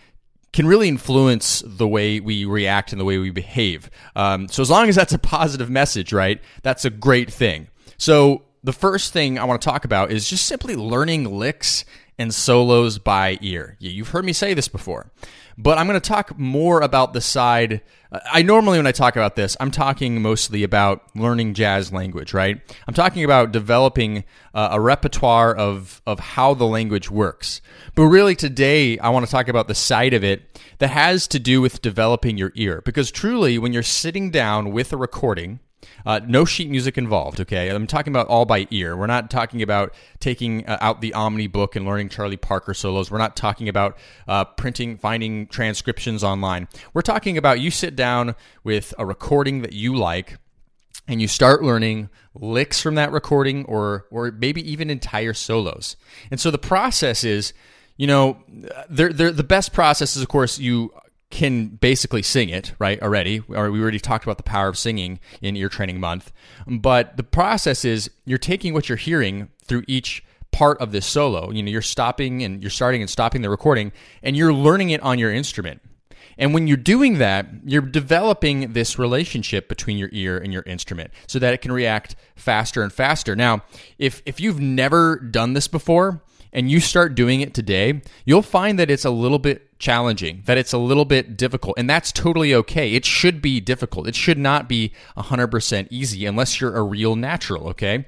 can 0.52 0.66
really 0.66 0.88
influence 0.88 1.62
the 1.66 1.88
way 1.88 2.20
we 2.20 2.44
react 2.44 2.92
and 2.92 3.00
the 3.00 3.04
way 3.04 3.18
we 3.18 3.30
behave. 3.30 3.90
Um, 4.14 4.48
so 4.48 4.60
as 4.62 4.70
long 4.70 4.88
as 4.88 4.96
that's 4.96 5.12
a 5.12 5.18
positive 5.18 5.70
message, 5.70 6.12
right, 6.12 6.40
that's 6.62 6.84
a 6.84 6.90
great 6.90 7.32
thing. 7.32 7.68
So 7.96 8.42
the 8.62 8.72
first 8.72 9.12
thing 9.12 9.38
I 9.38 9.44
want 9.44 9.60
to 9.62 9.68
talk 9.68 9.84
about 9.84 10.12
is 10.12 10.28
just 10.28 10.46
simply 10.46 10.76
learning 10.76 11.24
licks 11.38 11.84
and 12.18 12.34
solos 12.34 12.98
by 12.98 13.38
ear. 13.40 13.76
You've 13.80 14.10
heard 14.10 14.24
me 14.24 14.32
say 14.32 14.54
this 14.54 14.68
before, 14.68 15.10
but 15.56 15.78
I'm 15.78 15.86
going 15.86 16.00
to 16.00 16.08
talk 16.08 16.38
more 16.38 16.80
about 16.80 17.12
the 17.12 17.20
side. 17.20 17.82
I 18.10 18.42
normally, 18.42 18.78
when 18.78 18.86
I 18.86 18.92
talk 18.92 19.16
about 19.16 19.36
this, 19.36 19.56
I'm 19.58 19.70
talking 19.70 20.20
mostly 20.20 20.62
about 20.62 21.02
learning 21.16 21.54
jazz 21.54 21.92
language, 21.92 22.34
right? 22.34 22.60
I'm 22.86 22.94
talking 22.94 23.24
about 23.24 23.52
developing 23.52 24.24
uh, 24.54 24.68
a 24.72 24.80
repertoire 24.80 25.54
of, 25.54 26.02
of 26.06 26.20
how 26.20 26.54
the 26.54 26.66
language 26.66 27.10
works. 27.10 27.60
But 27.94 28.04
really, 28.04 28.36
today, 28.36 28.98
I 28.98 29.08
want 29.10 29.24
to 29.24 29.32
talk 29.32 29.48
about 29.48 29.68
the 29.68 29.74
side 29.74 30.14
of 30.14 30.22
it 30.22 30.60
that 30.78 30.88
has 30.88 31.26
to 31.28 31.38
do 31.38 31.60
with 31.60 31.82
developing 31.82 32.36
your 32.36 32.52
ear. 32.54 32.82
Because 32.84 33.10
truly, 33.10 33.58
when 33.58 33.72
you're 33.72 33.82
sitting 33.82 34.30
down 34.30 34.72
with 34.72 34.92
a 34.92 34.96
recording, 34.96 35.60
uh, 36.04 36.20
no 36.26 36.44
sheet 36.44 36.70
music 36.70 36.98
involved, 36.98 37.40
okay? 37.40 37.68
I'm 37.68 37.86
talking 37.86 38.12
about 38.12 38.26
all 38.28 38.44
by 38.44 38.66
ear. 38.70 38.96
We're 38.96 39.06
not 39.06 39.30
talking 39.30 39.62
about 39.62 39.94
taking 40.20 40.66
uh, 40.66 40.78
out 40.80 41.00
the 41.00 41.12
Omnibook 41.12 41.76
and 41.76 41.84
learning 41.84 42.08
Charlie 42.08 42.36
Parker 42.36 42.74
solos. 42.74 43.10
We're 43.10 43.18
not 43.18 43.36
talking 43.36 43.68
about 43.68 43.96
uh, 44.28 44.44
printing, 44.44 44.98
finding 44.98 45.46
transcriptions 45.46 46.24
online. 46.24 46.68
We're 46.94 47.02
talking 47.02 47.38
about 47.38 47.60
you 47.60 47.70
sit 47.70 47.96
down 47.96 48.34
with 48.64 48.94
a 48.98 49.06
recording 49.06 49.62
that 49.62 49.72
you 49.72 49.94
like 49.94 50.38
and 51.08 51.20
you 51.20 51.28
start 51.28 51.62
learning 51.62 52.08
licks 52.34 52.80
from 52.80 52.94
that 52.94 53.12
recording 53.12 53.64
or 53.66 54.06
or 54.10 54.30
maybe 54.30 54.68
even 54.70 54.88
entire 54.88 55.34
solos. 55.34 55.96
And 56.30 56.40
so 56.40 56.50
the 56.50 56.58
process 56.58 57.24
is 57.24 57.52
you 57.96 58.06
know, 58.06 58.38
they're, 58.88 59.12
they're, 59.12 59.30
the 59.30 59.44
best 59.44 59.72
process 59.72 60.16
is, 60.16 60.22
of 60.22 60.28
course, 60.28 60.58
you 60.58 60.92
can 61.32 61.68
basically 61.68 62.22
sing 62.22 62.50
it, 62.50 62.74
right, 62.78 63.02
already. 63.02 63.42
Or 63.48 63.70
we 63.72 63.80
already 63.80 63.98
talked 63.98 64.24
about 64.24 64.36
the 64.36 64.44
power 64.44 64.68
of 64.68 64.78
singing 64.78 65.18
in 65.40 65.56
ear 65.56 65.68
training 65.68 65.98
month. 65.98 66.30
But 66.66 67.16
the 67.16 67.24
process 67.24 67.84
is 67.84 68.10
you're 68.24 68.38
taking 68.38 68.74
what 68.74 68.88
you're 68.88 68.96
hearing 68.96 69.48
through 69.64 69.82
each 69.88 70.24
part 70.52 70.78
of 70.80 70.92
this 70.92 71.06
solo. 71.06 71.50
You 71.50 71.62
know, 71.62 71.70
you're 71.70 71.82
stopping 71.82 72.44
and 72.44 72.62
you're 72.62 72.70
starting 72.70 73.00
and 73.00 73.10
stopping 73.10 73.40
the 73.42 73.50
recording 73.50 73.92
and 74.22 74.36
you're 74.36 74.52
learning 74.52 74.90
it 74.90 75.02
on 75.02 75.18
your 75.18 75.32
instrument. 75.32 75.80
And 76.38 76.54
when 76.54 76.66
you're 76.66 76.76
doing 76.76 77.18
that, 77.18 77.46
you're 77.64 77.82
developing 77.82 78.74
this 78.74 78.98
relationship 78.98 79.68
between 79.68 79.98
your 79.98 80.10
ear 80.12 80.38
and 80.38 80.52
your 80.52 80.62
instrument 80.62 81.10
so 81.26 81.38
that 81.38 81.54
it 81.54 81.62
can 81.62 81.72
react 81.72 82.14
faster 82.36 82.82
and 82.82 82.92
faster. 82.92 83.34
Now, 83.34 83.64
if 83.98 84.22
if 84.26 84.40
you've 84.40 84.60
never 84.60 85.16
done 85.16 85.52
this 85.52 85.68
before, 85.68 86.22
and 86.52 86.70
you 86.70 86.80
start 86.80 87.14
doing 87.14 87.40
it 87.40 87.54
today, 87.54 88.02
you'll 88.24 88.42
find 88.42 88.78
that 88.78 88.90
it's 88.90 89.04
a 89.04 89.10
little 89.10 89.38
bit 89.38 89.71
challenging, 89.82 90.42
that 90.46 90.56
it's 90.56 90.72
a 90.72 90.78
little 90.78 91.04
bit 91.04 91.36
difficult, 91.36 91.76
and 91.76 91.90
that's 91.90 92.12
totally 92.12 92.54
okay. 92.54 92.94
It 92.94 93.04
should 93.04 93.42
be 93.42 93.60
difficult. 93.60 94.06
It 94.06 94.14
should 94.14 94.38
not 94.38 94.68
be 94.68 94.92
100% 95.16 95.88
easy 95.90 96.24
unless 96.24 96.60
you're 96.60 96.76
a 96.76 96.82
real 96.82 97.16
natural, 97.16 97.68
okay? 97.70 98.06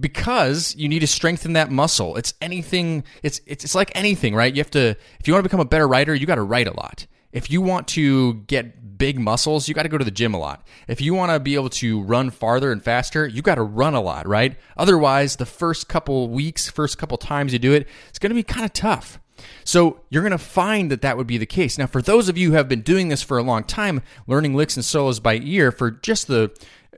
Because 0.00 0.74
you 0.76 0.88
need 0.88 1.00
to 1.00 1.06
strengthen 1.06 1.52
that 1.52 1.70
muscle. 1.70 2.16
It's 2.16 2.32
anything, 2.40 3.04
it's, 3.22 3.42
it's, 3.46 3.64
it's 3.64 3.74
like 3.74 3.92
anything, 3.94 4.34
right? 4.34 4.52
You 4.52 4.60
have 4.60 4.70
to, 4.70 4.96
if 5.20 5.28
you 5.28 5.34
want 5.34 5.44
to 5.44 5.48
become 5.48 5.60
a 5.60 5.66
better 5.66 5.86
writer, 5.86 6.14
you 6.14 6.26
got 6.26 6.36
to 6.36 6.42
write 6.42 6.66
a 6.66 6.74
lot. 6.74 7.06
If 7.32 7.50
you 7.50 7.60
want 7.60 7.86
to 7.88 8.34
get 8.46 8.96
big 8.96 9.18
muscles, 9.18 9.68
you 9.68 9.74
got 9.74 9.82
to 9.82 9.90
go 9.90 9.98
to 9.98 10.04
the 10.04 10.10
gym 10.10 10.32
a 10.32 10.38
lot. 10.38 10.66
If 10.88 11.02
you 11.02 11.12
want 11.12 11.32
to 11.32 11.40
be 11.40 11.54
able 11.54 11.70
to 11.70 12.00
run 12.02 12.30
farther 12.30 12.72
and 12.72 12.82
faster, 12.82 13.26
you 13.26 13.42
got 13.42 13.56
to 13.56 13.62
run 13.62 13.92
a 13.94 14.00
lot, 14.00 14.26
right? 14.26 14.56
Otherwise, 14.78 15.36
the 15.36 15.44
first 15.44 15.86
couple 15.86 16.30
weeks, 16.30 16.70
first 16.70 16.96
couple 16.96 17.18
times 17.18 17.52
you 17.52 17.58
do 17.58 17.74
it, 17.74 17.88
it's 18.08 18.18
going 18.18 18.30
to 18.30 18.34
be 18.34 18.42
kind 18.42 18.64
of 18.64 18.72
tough. 18.72 19.20
So 19.64 20.00
you're 20.10 20.22
going 20.22 20.32
to 20.32 20.38
find 20.38 20.90
that 20.90 21.02
that 21.02 21.16
would 21.16 21.26
be 21.26 21.38
the 21.38 21.46
case. 21.46 21.78
Now, 21.78 21.86
for 21.86 22.02
those 22.02 22.28
of 22.28 22.38
you 22.38 22.50
who 22.50 22.56
have 22.56 22.68
been 22.68 22.82
doing 22.82 23.08
this 23.08 23.22
for 23.22 23.38
a 23.38 23.42
long 23.42 23.64
time, 23.64 24.02
learning 24.26 24.54
licks 24.54 24.76
and 24.76 24.84
solos 24.84 25.20
by 25.20 25.36
ear 25.36 25.72
for 25.72 25.90
just 25.90 26.26
the 26.26 26.52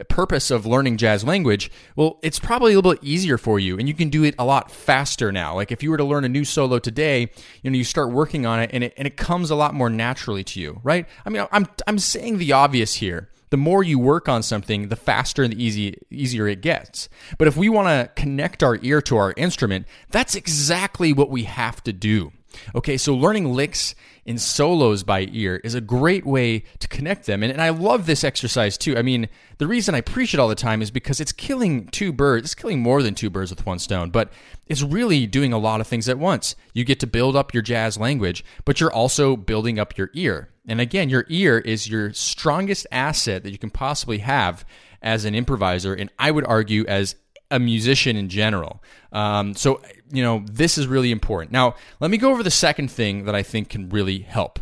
purpose 0.09 0.51
of 0.51 0.67
learning 0.67 0.99
jazz 0.99 1.25
language, 1.25 1.71
well, 1.95 2.19
it's 2.23 2.39
probably 2.39 2.73
a 2.73 2.77
little 2.77 2.93
bit 2.93 3.03
easier 3.03 3.39
for 3.39 3.59
you 3.59 3.79
and 3.79 3.89
you 3.89 3.95
can 3.95 4.11
do 4.11 4.25
it 4.25 4.35
a 4.39 4.45
lot 4.45 4.71
faster 4.71 5.33
now. 5.33 5.55
Like 5.55 5.73
if 5.73 5.83
you 5.83 5.91
were 5.91 5.97
to 5.97 6.05
learn 6.05 6.25
a 6.25 6.29
new 6.29 6.45
solo 6.45 6.79
today, 6.79 7.31
you 7.63 7.71
know, 7.71 7.77
you 7.77 7.85
start 7.85 8.11
working 8.11 8.45
on 8.45 8.61
it 8.61 8.71
and 8.73 8.85
it, 8.85 8.95
and 8.97 9.07
it 9.07 9.17
comes 9.17 9.51
a 9.51 9.55
lot 9.55 9.75
more 9.75 9.89
naturally 9.89 10.45
to 10.45 10.61
you, 10.61 10.81
right? 10.83 11.07
I 11.25 11.31
mean, 11.31 11.47
I'm, 11.51 11.67
I'm 11.87 11.99
saying 11.99 12.39
the 12.39 12.53
obvious 12.53 12.95
here. 12.95 13.31
The 13.51 13.57
more 13.57 13.83
you 13.83 13.99
work 13.99 14.29
on 14.29 14.43
something, 14.43 14.89
the 14.89 14.97
faster 14.97 15.43
and 15.43 15.53
the 15.53 15.63
easy, 15.63 15.99
easier 16.11 16.49
it 16.49 16.61
gets. 16.61 17.09
But 17.39 17.49
if 17.49 17.57
we 17.57 17.69
want 17.69 17.89
to 17.89 18.11
connect 18.21 18.63
our 18.63 18.79
ear 18.83 19.01
to 19.03 19.17
our 19.17 19.35
instrument, 19.37 19.87
that's 20.11 20.35
exactly 20.35 21.13
what 21.13 21.31
we 21.31 21.45
have 21.45 21.83
to 21.85 21.93
do. 21.93 22.33
Okay, 22.75 22.97
so 22.97 23.15
learning 23.15 23.53
licks 23.53 23.95
in 24.27 24.39
solos 24.39 25.05
by 25.05 25.29
ear 25.33 25.61
is 25.63 25.75
a 25.75 25.81
great 25.81 26.27
way 26.27 26.65
to 26.81 26.89
connect 26.89 27.27
them. 27.27 27.43
And, 27.43 27.53
and, 27.53 27.63
I 27.63 27.71
love 27.71 28.07
this 28.07 28.25
exercise 28.25 28.77
too. 28.77 28.99
I 28.99 29.03
mean, 29.03 29.29
the 29.59 29.69
reason 29.69 29.95
I 29.95 30.01
preach 30.01 30.35
it 30.35 30.41
all 30.41 30.49
the 30.49 30.55
time 30.57 30.83
is 30.83 30.91
because 30.91 31.21
it's 31.21 31.33
killing 31.33 31.87
two 31.87 32.13
birds. 32.13 32.47
It's 32.47 32.55
killing 32.55 32.81
more 32.81 33.03
than 33.03 33.15
two 33.15 33.31
birds 33.31 33.51
with 33.51 33.65
one 33.65 33.79
stone, 33.79 34.11
but 34.11 34.33
it's 34.67 34.83
really 34.83 35.27
doing 35.27 35.53
a 35.53 35.59
lot 35.59 35.81
of 35.81 35.87
things 35.87 36.09
at 36.09 36.19
once. 36.19 36.57
You 36.75 36.85
get 36.85 37.01
to 37.01 37.07
build 37.07 37.37
up 37.37 37.55
your 37.55 37.63
jazz 37.63 37.97
language, 37.97 38.45
but 38.65 38.81
you're 38.81 38.93
also 38.93 39.37
building 39.37 39.79
up 39.79 39.97
your 39.97 40.11
ear. 40.13 40.51
And 40.69 40.81
again, 40.81 41.09
your 41.09 41.25
ear 41.29 41.59
is 41.59 41.89
your 41.89 42.13
strongest 42.13 42.87
asset 42.91 43.45
that 43.45 43.53
you 43.53 43.59
can 43.59 43.71
possibly 43.71 44.19
have 44.19 44.65
as 45.01 45.25
an 45.25 45.37
improviser, 45.37 45.95
and 45.95 46.11
I 46.19 46.33
would 46.33 46.45
argue 46.45 46.85
as 46.87 47.15
a 47.51 47.59
musician 47.59 48.17
in 48.17 48.29
general. 48.29 48.83
Um, 49.13 49.55
so, 49.55 49.81
you 50.11 50.23
know, 50.23 50.45
this 50.51 50.79
is 50.79 50.87
really 50.87 51.11
important. 51.11 51.53
Now, 51.53 51.75
let 52.01 52.11
me 52.11 52.19
go 52.19 52.31
over 52.31 52.43
the 52.43 52.51
second 52.51 52.91
thing 52.91 53.25
that 53.25 53.35
I 53.35 53.43
think 53.43 53.69
can 53.69 53.89
really 53.89 54.21
help 54.21 54.59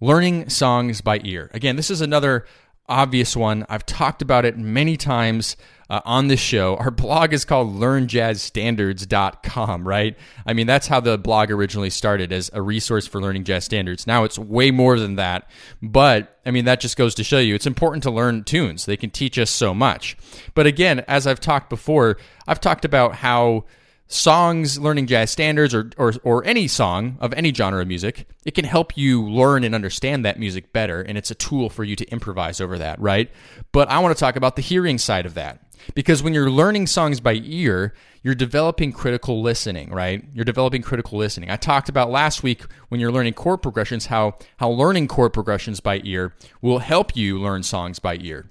learning 0.00 0.48
songs 0.48 1.00
by 1.00 1.20
ear. 1.24 1.50
Again, 1.52 1.76
this 1.76 1.90
is 1.90 2.00
another 2.00 2.46
obvious 2.88 3.36
one. 3.36 3.66
I've 3.68 3.86
talked 3.86 4.22
about 4.22 4.44
it 4.44 4.56
many 4.56 4.96
times 4.96 5.56
uh, 5.90 6.00
on 6.04 6.28
this 6.28 6.40
show. 6.40 6.76
Our 6.76 6.90
blog 6.90 7.32
is 7.32 7.44
called 7.44 7.76
learnjazzstandards.com, 7.76 9.88
right? 9.88 10.16
I 10.46 10.52
mean, 10.52 10.66
that's 10.66 10.86
how 10.86 11.00
the 11.00 11.16
blog 11.16 11.50
originally 11.50 11.90
started 11.90 12.32
as 12.32 12.50
a 12.52 12.62
resource 12.62 13.06
for 13.06 13.20
learning 13.20 13.44
jazz 13.44 13.64
standards. 13.64 14.06
Now 14.06 14.24
it's 14.24 14.38
way 14.38 14.70
more 14.70 14.98
than 14.98 15.16
that. 15.16 15.50
But 15.82 16.38
I 16.44 16.50
mean, 16.50 16.66
that 16.66 16.80
just 16.80 16.96
goes 16.96 17.14
to 17.16 17.24
show 17.24 17.38
you 17.38 17.54
it's 17.54 17.66
important 17.66 18.02
to 18.04 18.10
learn 18.10 18.44
tunes. 18.44 18.86
They 18.86 18.96
can 18.96 19.10
teach 19.10 19.38
us 19.38 19.50
so 19.50 19.74
much. 19.74 20.16
But 20.54 20.66
again, 20.66 21.04
as 21.08 21.26
I've 21.26 21.40
talked 21.40 21.70
before, 21.70 22.18
I've 22.46 22.60
talked 22.60 22.84
about 22.84 23.16
how 23.16 23.64
songs 24.08 24.78
learning 24.78 25.06
jazz 25.06 25.30
standards 25.30 25.74
or, 25.74 25.90
or, 25.98 26.14
or 26.24 26.44
any 26.44 26.66
song 26.66 27.18
of 27.20 27.32
any 27.34 27.52
genre 27.52 27.82
of 27.82 27.88
music, 27.88 28.26
it 28.44 28.54
can 28.54 28.64
help 28.64 28.96
you 28.96 29.22
learn 29.22 29.62
and 29.62 29.74
understand 29.74 30.24
that 30.24 30.38
music 30.38 30.72
better. 30.72 31.02
And 31.02 31.16
it's 31.16 31.30
a 31.30 31.34
tool 31.34 31.68
for 31.68 31.84
you 31.84 31.94
to 31.96 32.06
improvise 32.10 32.60
over 32.60 32.78
that, 32.78 32.98
right? 33.00 33.30
But 33.70 33.88
I 33.88 33.98
want 33.98 34.16
to 34.16 34.20
talk 34.20 34.36
about 34.36 34.56
the 34.56 34.62
hearing 34.62 34.98
side 34.98 35.26
of 35.26 35.34
that. 35.34 35.62
Because 35.94 36.22
when 36.22 36.34
you're 36.34 36.50
learning 36.50 36.88
songs 36.88 37.20
by 37.20 37.34
ear, 37.44 37.94
you're 38.22 38.34
developing 38.34 38.92
critical 38.92 39.42
listening, 39.42 39.90
right? 39.90 40.24
You're 40.34 40.44
developing 40.44 40.82
critical 40.82 41.18
listening. 41.18 41.50
I 41.50 41.56
talked 41.56 41.88
about 41.88 42.10
last 42.10 42.42
week 42.42 42.64
when 42.88 43.00
you're 43.00 43.12
learning 43.12 43.34
chord 43.34 43.62
progressions 43.62 44.06
how 44.06 44.38
how 44.56 44.70
learning 44.70 45.08
chord 45.08 45.32
progressions 45.32 45.80
by 45.80 46.00
ear 46.04 46.34
will 46.60 46.80
help 46.80 47.16
you 47.16 47.38
learn 47.38 47.62
songs 47.62 47.98
by 48.00 48.16
ear. 48.20 48.46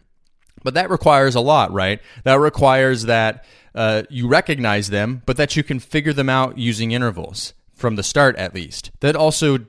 But 0.68 0.74
that 0.74 0.90
requires 0.90 1.34
a 1.34 1.40
lot, 1.40 1.72
right? 1.72 2.02
That 2.26 2.42
requires 2.42 3.04
that 3.04 3.46
uh, 3.74 4.04
you 4.10 4.28
recognize 4.28 4.90
them, 4.90 5.22
but 5.26 5.38
that 5.38 5.56
you 5.56 5.64
can 5.64 5.80
figure 5.80 6.12
them 6.12 6.28
out 6.28 6.58
using 6.58 6.92
intervals 6.92 7.54
from 7.74 7.96
the 7.96 8.04
start 8.04 8.36
at 8.36 8.54
least. 8.54 8.92
That 9.00 9.16
also 9.16 9.60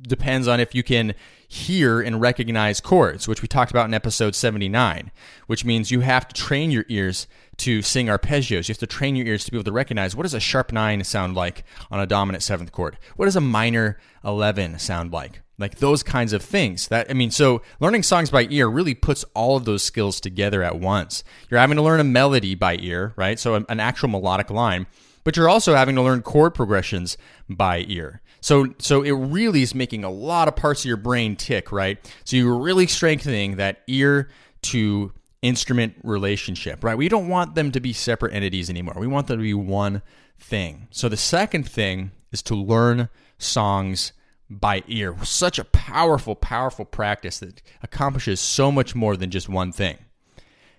depends 0.00 0.48
on 0.48 0.58
if 0.58 0.74
you 0.74 0.82
can 0.82 1.12
hear 1.46 2.00
and 2.00 2.22
recognize 2.22 2.80
chords, 2.80 3.28
which 3.28 3.42
we 3.42 3.48
talked 3.48 3.70
about 3.70 3.84
in 3.84 3.92
episode 3.92 4.34
79, 4.34 5.10
which 5.46 5.66
means 5.66 5.90
you 5.90 6.00
have 6.00 6.26
to 6.26 6.34
train 6.34 6.70
your 6.70 6.86
ears 6.88 7.26
to 7.58 7.82
sing 7.82 8.06
arpeggios. 8.06 8.66
You 8.66 8.72
have 8.72 8.78
to 8.78 8.86
train 8.86 9.14
your 9.14 9.26
ears 9.26 9.44
to 9.44 9.50
be 9.50 9.58
able 9.58 9.64
to 9.64 9.72
recognize 9.72 10.16
what 10.16 10.22
does 10.22 10.32
a 10.32 10.40
sharp 10.40 10.72
9 10.72 11.04
sound 11.04 11.34
like 11.34 11.64
on 11.90 12.00
a 12.00 12.06
dominant 12.06 12.42
7th 12.42 12.72
chord? 12.72 12.96
What 13.16 13.26
does 13.26 13.36
a 13.36 13.42
minor 13.42 13.98
11 14.24 14.78
sound 14.78 15.12
like? 15.12 15.42
Like 15.58 15.76
those 15.78 16.02
kinds 16.02 16.32
of 16.32 16.42
things. 16.42 16.88
That 16.88 17.10
I 17.10 17.14
mean, 17.14 17.30
so 17.30 17.62
learning 17.80 18.02
songs 18.02 18.30
by 18.30 18.46
ear 18.50 18.68
really 18.68 18.94
puts 18.94 19.24
all 19.34 19.56
of 19.56 19.64
those 19.64 19.82
skills 19.82 20.20
together 20.20 20.62
at 20.62 20.78
once. 20.78 21.24
You're 21.48 21.60
having 21.60 21.76
to 21.76 21.82
learn 21.82 22.00
a 22.00 22.04
melody 22.04 22.54
by 22.54 22.76
ear, 22.76 23.14
right? 23.16 23.38
So 23.38 23.54
an 23.54 23.80
actual 23.80 24.08
melodic 24.08 24.50
line, 24.50 24.86
but 25.24 25.36
you're 25.36 25.48
also 25.48 25.74
having 25.74 25.94
to 25.96 26.02
learn 26.02 26.22
chord 26.22 26.54
progressions 26.54 27.16
by 27.48 27.84
ear. 27.88 28.20
So, 28.40 28.74
so 28.78 29.02
it 29.02 29.10
really 29.10 29.62
is 29.62 29.74
making 29.74 30.04
a 30.04 30.10
lot 30.10 30.46
of 30.46 30.54
parts 30.54 30.82
of 30.82 30.86
your 30.86 30.98
brain 30.98 31.36
tick, 31.36 31.72
right? 31.72 31.98
So 32.24 32.36
you're 32.36 32.58
really 32.58 32.86
strengthening 32.86 33.56
that 33.56 33.82
ear 33.88 34.28
to 34.62 35.12
instrument 35.42 35.94
relationship, 36.04 36.84
right? 36.84 36.96
We 36.96 37.08
don't 37.08 37.28
want 37.28 37.54
them 37.54 37.72
to 37.72 37.80
be 37.80 37.92
separate 37.92 38.34
entities 38.34 38.70
anymore. 38.70 38.94
We 38.98 39.06
want 39.06 39.26
them 39.26 39.38
to 39.38 39.42
be 39.42 39.54
one 39.54 40.02
thing. 40.38 40.88
So 40.90 41.08
the 41.08 41.16
second 41.16 41.68
thing 41.68 42.12
is 42.30 42.42
to 42.42 42.54
learn 42.54 43.08
songs 43.38 44.12
by 44.48 44.82
ear. 44.86 45.16
Such 45.24 45.58
a 45.58 45.64
powerful, 45.64 46.34
powerful 46.34 46.84
practice 46.84 47.38
that 47.38 47.62
accomplishes 47.82 48.40
so 48.40 48.70
much 48.70 48.94
more 48.94 49.16
than 49.16 49.30
just 49.30 49.48
one 49.48 49.72
thing. 49.72 49.98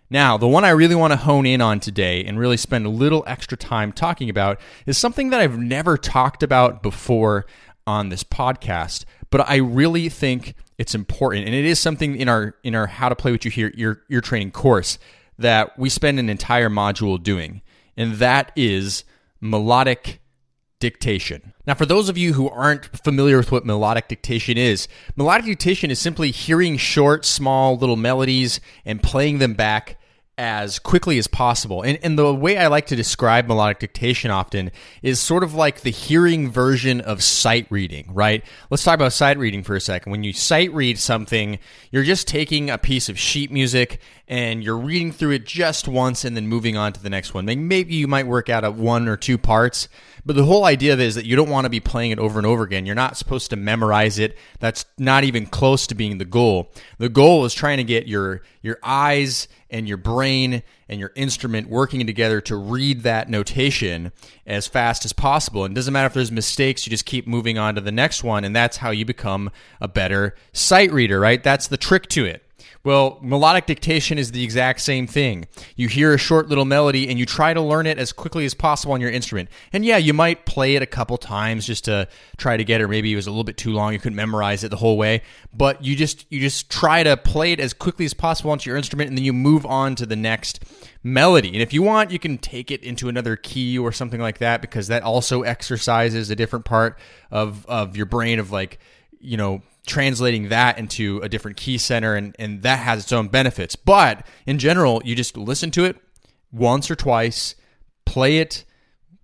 Now, 0.10 0.38
the 0.38 0.48
one 0.48 0.64
I 0.64 0.70
really 0.70 0.96
want 0.96 1.12
to 1.12 1.18
hone 1.18 1.46
in 1.46 1.60
on 1.60 1.82
today 1.82 2.24
and 2.24 2.40
really 2.40 2.56
spend 2.56 2.86
a 2.86 2.90
little 2.90 3.26
extra 3.28 3.58
time 3.58 3.92
talking 3.92 4.30
about 4.30 4.60
is 4.86 4.98
something 4.98 5.32
that 5.32 5.42
I've 5.42 5.58
never 5.58 5.98
talked 5.98 6.44
about 6.44 6.82
before 6.82 7.46
on 7.86 8.08
this 8.10 8.24
podcast, 8.24 9.04
but 9.30 9.50
I 9.50 9.58
really 9.58 10.08
think 10.08 10.56
it's 10.78 10.96
important 10.96 11.46
and 11.46 11.56
it 11.56 11.66
is 11.66 11.80
something 11.80 12.16
in 12.16 12.30
our 12.30 12.56
in 12.64 12.76
our 12.76 12.86
how 12.86 13.10
to 13.10 13.16
play 13.16 13.32
what 13.32 13.44
you 13.44 13.52
hear 13.52 13.72
ear, 13.76 14.04
ear 14.10 14.22
training 14.22 14.52
course 14.52 15.00
that 15.40 15.78
we 15.78 15.90
spend 15.90 16.20
an 16.20 16.30
entire 16.30 16.70
module 16.70 17.22
doing. 17.22 17.62
And 17.96 18.16
that 18.16 18.52
is 18.56 19.04
melodic 19.42 20.20
dictation. 20.80 21.54
Now, 21.66 21.74
for 21.74 21.86
those 21.86 22.10
of 22.10 22.18
you 22.18 22.34
who 22.34 22.50
aren't 22.50 22.86
familiar 23.04 23.38
with 23.38 23.52
what 23.52 23.66
melodic 23.66 24.08
dictation 24.08 24.58
is, 24.58 24.88
melodic 25.16 25.46
dictation 25.46 25.92
is 25.92 26.00
simply 26.00 26.32
hearing 26.32 26.78
short, 26.78 27.26
small 27.26 27.78
little 27.78 27.96
melodies 27.96 28.60
and 28.86 29.02
playing 29.02 29.40
them 29.40 29.54
back 29.54 29.98
as 30.38 30.78
quickly 30.78 31.18
as 31.18 31.28
possible. 31.28 31.82
And, 31.82 31.98
and 32.04 32.18
the 32.18 32.34
way 32.34 32.58
I 32.58 32.68
like 32.68 32.86
to 32.88 32.96
describe 32.96 33.48
melodic 33.48 33.80
dictation 33.80 34.30
often 34.30 34.72
is 35.02 35.20
sort 35.20 35.44
of 35.44 35.56
like 35.56 35.82
the 35.82 35.90
hearing 35.90 36.52
version 36.52 37.02
of 37.02 37.24
sight 37.24 37.66
reading, 37.72 38.12
right? 38.14 38.44
Let's 38.70 38.84
talk 38.84 38.94
about 38.94 39.14
sight 39.14 39.40
reading 39.40 39.64
for 39.64 39.76
a 39.76 39.82
second. 39.82 40.12
When 40.12 40.24
you 40.24 40.34
sight 40.34 40.72
read 40.74 41.00
something, 41.00 41.58
you're 41.92 42.04
just 42.04 42.28
taking 42.28 42.70
a 42.70 42.78
piece 42.78 43.10
of 43.10 43.18
sheet 43.18 43.52
music 43.52 44.00
and 44.28 44.62
you're 44.62 44.78
reading 44.78 45.12
through 45.12 45.32
it 45.32 45.46
just 45.46 45.88
once 45.88 46.26
and 46.26 46.36
then 46.36 46.48
moving 46.48 46.76
on 46.76 46.92
to 46.92 47.02
the 47.02 47.10
next 47.10 47.34
one. 47.34 47.46
Maybe 47.46 47.96
you 47.96 48.08
might 48.08 48.28
work 48.28 48.50
out 48.50 48.66
of 48.66 48.78
one 48.78 49.08
or 49.08 49.16
two 49.16 49.38
parts, 49.38 49.88
but 50.26 50.36
the 50.36 50.44
whole 50.44 50.66
idea 50.66 50.92
of 50.92 51.00
it 51.00 51.06
is 51.06 51.16
that 51.16 51.26
you 51.26 51.38
don't 51.38 51.50
want 51.50 51.64
to 51.64 51.70
be 51.70 51.80
playing 51.80 52.12
it 52.12 52.20
over 52.20 52.38
and 52.38 52.46
over 52.46 52.64
again. 52.64 52.86
You're 52.86 52.96
not 52.96 53.16
supposed 53.16 53.50
to 53.52 53.56
memorize 53.56 54.20
it. 54.20 54.38
That's 54.60 54.86
not 54.98 55.24
even 55.24 55.46
close 55.46 55.88
to 55.88 55.96
being 55.96 56.18
the 56.18 56.26
goal. 56.26 56.72
The 56.98 57.08
goal 57.08 57.46
is 57.46 57.54
trying 57.54 57.78
to 57.78 57.86
get 57.86 58.08
your 58.08 58.42
your 58.62 58.80
eyes 58.84 59.48
and 59.70 59.88
your 59.88 59.98
brain 59.98 60.64
and 60.90 61.00
your 61.00 61.14
instrument 61.16 61.70
working 61.70 62.06
together 62.06 62.42
to 62.42 62.58
read 62.58 63.04
that 63.04 63.30
notation 63.30 64.12
as 64.46 64.68
fast 64.68 65.06
as 65.06 65.14
possible. 65.14 65.64
And 65.64 65.74
it 65.74 65.76
doesn't 65.76 65.94
matter 65.94 66.08
if 66.08 66.14
there's 66.14 66.32
mistakes, 66.32 66.86
you 66.86 66.90
just 66.90 67.06
keep 67.06 67.28
moving 67.28 67.58
on 67.58 67.76
to 67.76 67.82
the 67.82 67.92
next 67.92 68.24
one 68.26 68.44
and 68.44 68.54
that's 68.54 68.78
how 68.78 68.90
you 68.90 69.06
become 69.06 69.52
a 69.80 69.88
better 69.88 70.36
sight 70.52 70.92
reader, 70.92 71.20
right? 71.20 71.42
That's 71.42 71.68
the 71.68 71.78
trick 71.78 72.08
to 72.10 72.26
it 72.26 72.47
Well, 72.88 73.20
melodic 73.22 73.66
dictation 73.66 74.18
is 74.18 74.32
the 74.32 74.46
exact 74.46 74.80
same 74.80 75.08
thing. 75.08 75.50
You 75.76 75.90
hear 75.90 76.14
a 76.14 76.18
short 76.18 76.48
little 76.48 76.64
melody 76.64 77.10
and 77.10 77.20
you 77.20 77.26
try 77.26 77.54
to 77.54 77.60
learn 77.60 77.86
it 77.86 78.00
as 78.00 78.14
quickly 78.14 78.46
as 78.46 78.54
possible 78.54 78.94
on 78.94 79.02
your 79.02 79.10
instrument. 79.10 79.50
And 79.74 79.84
yeah, 79.84 79.98
you 79.98 80.14
might 80.14 80.46
play 80.46 80.78
it 80.78 80.82
a 80.82 80.86
couple 80.86 81.18
times 81.18 81.68
just 81.68 81.84
to 81.84 82.08
try 82.38 82.56
to 82.56 82.64
get 82.64 82.80
it. 82.80 82.88
Maybe 82.88 83.12
it 83.12 83.18
was 83.18 83.28
a 83.28 83.30
little 83.30 83.44
bit 83.44 83.58
too 83.58 83.74
long. 83.74 83.92
You 83.92 84.00
couldn't 84.00 84.16
memorize 84.16 84.64
it 84.64 84.70
the 84.70 84.78
whole 84.78 84.96
way. 84.96 85.24
But 85.54 85.84
you 85.84 85.98
just 85.98 86.28
you 86.30 86.40
just 86.40 86.70
try 86.70 87.04
to 87.04 87.18
play 87.18 87.52
it 87.52 87.60
as 87.60 87.74
quickly 87.74 88.06
as 88.06 88.14
possible 88.14 88.52
onto 88.52 88.70
your 88.70 88.78
instrument, 88.78 89.10
and 89.10 89.18
then 89.18 89.26
you 89.26 89.34
move 89.34 89.66
on 89.66 89.96
to 89.96 90.06
the 90.06 90.16
next 90.16 90.64
melody. 91.04 91.50
And 91.50 91.62
if 91.62 91.74
you 91.74 91.84
want, 91.84 92.12
you 92.12 92.20
can 92.20 92.38
take 92.38 92.72
it 92.72 92.84
into 92.84 93.10
another 93.10 93.36
key 93.36 93.78
or 93.78 93.92
something 93.92 94.22
like 94.22 94.38
that 94.38 94.62
because 94.62 94.88
that 94.88 95.04
also 95.04 95.42
exercises 95.42 96.30
a 96.30 96.38
different 96.38 96.64
part 96.64 96.98
of 97.32 97.66
of 97.66 97.98
your 97.98 98.06
brain 98.06 98.40
of 98.40 98.52
like 98.52 98.80
you 99.20 99.36
know 99.36 99.62
translating 99.88 100.50
that 100.50 100.78
into 100.78 101.20
a 101.24 101.30
different 101.30 101.58
key 101.58 101.78
center 101.78 102.16
and, 102.16 102.36
and 102.38 102.62
that 102.64 102.80
has 102.80 103.04
its 103.04 103.12
own 103.12 103.28
benefits. 103.30 103.76
But 103.76 104.26
in 104.46 104.60
general, 104.60 105.02
you 105.04 105.16
just 105.16 105.38
listen 105.38 105.72
to 105.72 105.86
it 105.86 105.98
once 106.52 106.92
or 106.92 106.96
twice, 106.96 107.56
play 108.06 108.38
it, 108.40 108.66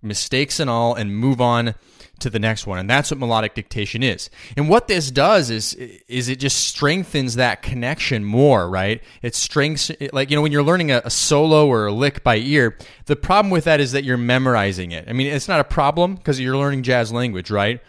mistakes 0.02 0.60
and 0.60 0.68
all, 0.68 0.94
and 0.94 1.16
move 1.16 1.40
on 1.40 1.74
to 2.20 2.30
the 2.30 2.38
next 2.38 2.66
one. 2.66 2.78
And 2.78 2.88
that's 2.88 3.10
what 3.10 3.18
melodic 3.18 3.54
dictation 3.54 4.02
is. 4.02 4.30
And 4.56 4.68
what 4.68 4.88
this 4.88 5.10
does 5.10 5.50
is 5.50 5.74
is 5.74 6.28
it 6.28 6.36
just 6.36 6.66
strengthens 6.66 7.34
that 7.36 7.62
connection 7.62 8.24
more, 8.24 8.68
right? 8.68 9.02
It 9.22 9.34
strengthens 9.34 10.12
like 10.12 10.30
you 10.30 10.36
know 10.36 10.42
when 10.42 10.52
you're 10.52 10.62
learning 10.62 10.90
a, 10.90 11.02
a 11.04 11.10
solo 11.10 11.66
or 11.66 11.86
a 11.86 11.92
lick 11.92 12.22
by 12.22 12.36
ear, 12.36 12.78
the 13.06 13.16
problem 13.16 13.50
with 13.50 13.64
that 13.64 13.80
is 13.80 13.92
that 13.92 14.04
you're 14.04 14.16
memorizing 14.16 14.92
it. 14.92 15.08
I 15.08 15.12
mean, 15.12 15.26
it's 15.26 15.48
not 15.48 15.60
a 15.60 15.64
problem 15.64 16.14
because 16.14 16.40
you're 16.40 16.56
learning 16.56 16.82
jazz 16.82 17.12
language, 17.12 17.50
right? 17.50 17.80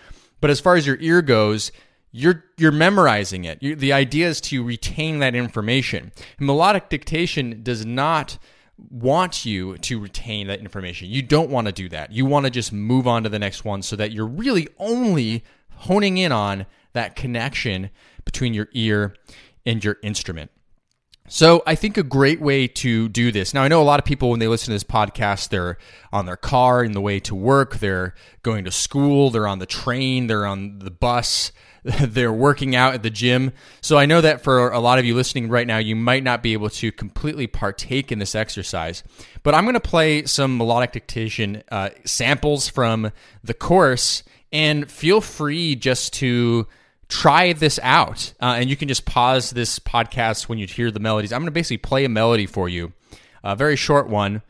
But 0.41 0.49
as 0.49 0.59
far 0.59 0.75
as 0.75 0.85
your 0.85 0.97
ear 0.99 1.21
goes, 1.21 1.71
you're 2.15 2.45
you're 2.57 2.71
memorizing 2.71 3.43
it. 3.43 3.61
You, 3.61 3.75
the 3.75 3.91
idea 3.91 4.29
is 4.29 4.39
to 4.41 4.63
retain 4.63 5.19
that 5.19 5.35
information. 5.35 6.13
And 6.37 6.47
melodic 6.47 6.87
dictation 6.87 7.61
does 7.61 7.85
not 7.85 8.37
want 8.89 9.45
you 9.45 9.77
to 9.79 9.99
retain 9.99 10.47
that 10.47 10.59
information. 10.59 11.09
You 11.09 11.21
don't 11.21 11.49
want 11.49 11.67
to 11.67 11.73
do 11.73 11.89
that. 11.89 12.13
You 12.13 12.25
want 12.25 12.45
to 12.45 12.49
just 12.49 12.71
move 12.71 13.05
on 13.05 13.23
to 13.23 13.29
the 13.29 13.39
next 13.39 13.65
one 13.65 13.81
so 13.81 13.97
that 13.97 14.13
you're 14.13 14.25
really 14.25 14.67
only 14.79 15.43
honing 15.71 16.17
in 16.17 16.31
on 16.31 16.65
that 16.93 17.17
connection 17.17 17.89
between 18.23 18.53
your 18.53 18.69
ear 18.71 19.13
and 19.65 19.83
your 19.83 19.97
instrument. 20.01 20.51
So 21.27 21.63
I 21.65 21.75
think 21.75 21.97
a 21.97 22.03
great 22.03 22.39
way 22.39 22.67
to 22.67 23.09
do 23.09 23.31
this. 23.31 23.53
Now 23.53 23.63
I 23.63 23.67
know 23.67 23.81
a 23.81 23.83
lot 23.83 23.99
of 23.99 24.05
people 24.05 24.29
when 24.29 24.39
they 24.39 24.47
listen 24.47 24.67
to 24.67 24.73
this 24.73 24.83
podcast, 24.83 25.49
they're 25.49 25.77
on 26.13 26.27
their 26.27 26.37
car 26.37 26.83
in 26.83 26.93
the 26.93 27.01
way 27.01 27.19
to 27.21 27.35
work, 27.35 27.77
they're 27.77 28.13
going 28.43 28.63
to 28.65 28.71
school, 28.71 29.31
they're 29.31 29.47
on 29.47 29.59
the 29.59 29.65
train, 29.65 30.27
they're 30.27 30.45
on 30.45 30.79
the 30.79 30.91
bus, 30.91 31.51
they're 32.01 32.33
working 32.33 32.75
out 32.75 32.95
at 32.95 33.03
the 33.03 33.11
gym. 33.11 33.53
So 33.81 33.97
I 33.97 34.07
know 34.07 34.19
that 34.21 34.43
for 34.43 34.71
a 34.71 34.79
lot 34.79 34.97
of 34.97 35.05
you 35.05 35.13
listening 35.13 35.49
right 35.49 35.67
now, 35.67 35.77
you 35.77 35.95
might 35.95 36.23
not 36.23 36.41
be 36.41 36.53
able 36.53 36.71
to 36.71 36.91
completely 36.91 37.45
partake 37.45 38.11
in 38.11 38.17
this 38.17 38.33
exercise. 38.33 39.03
But 39.43 39.53
I'm 39.53 39.65
going 39.65 39.75
to 39.75 39.79
play 39.79 40.25
some 40.25 40.57
melodic 40.57 40.93
dictation 40.93 41.61
uh, 41.69 41.89
samples 42.03 42.67
from 42.67 43.11
the 43.43 43.53
course, 43.53 44.23
and 44.51 44.89
feel 44.89 45.21
free 45.21 45.75
just 45.75 46.13
to 46.13 46.67
try 47.07 47.53
this 47.53 47.79
out. 47.83 48.33
Uh, 48.41 48.55
and 48.57 48.67
you 48.67 48.75
can 48.75 48.87
just 48.87 49.05
pause 49.05 49.51
this 49.51 49.77
podcast 49.77 50.49
when 50.49 50.57
you 50.57 50.65
hear 50.65 50.89
the 50.89 50.99
melodies. 50.99 51.31
I'm 51.31 51.41
going 51.41 51.47
to 51.47 51.51
basically 51.51 51.77
play 51.77 52.03
a 52.03 52.09
melody 52.09 52.47
for 52.47 52.67
you, 52.67 52.93
a 53.43 53.55
very 53.55 53.75
short 53.75 54.09
one. 54.09 54.41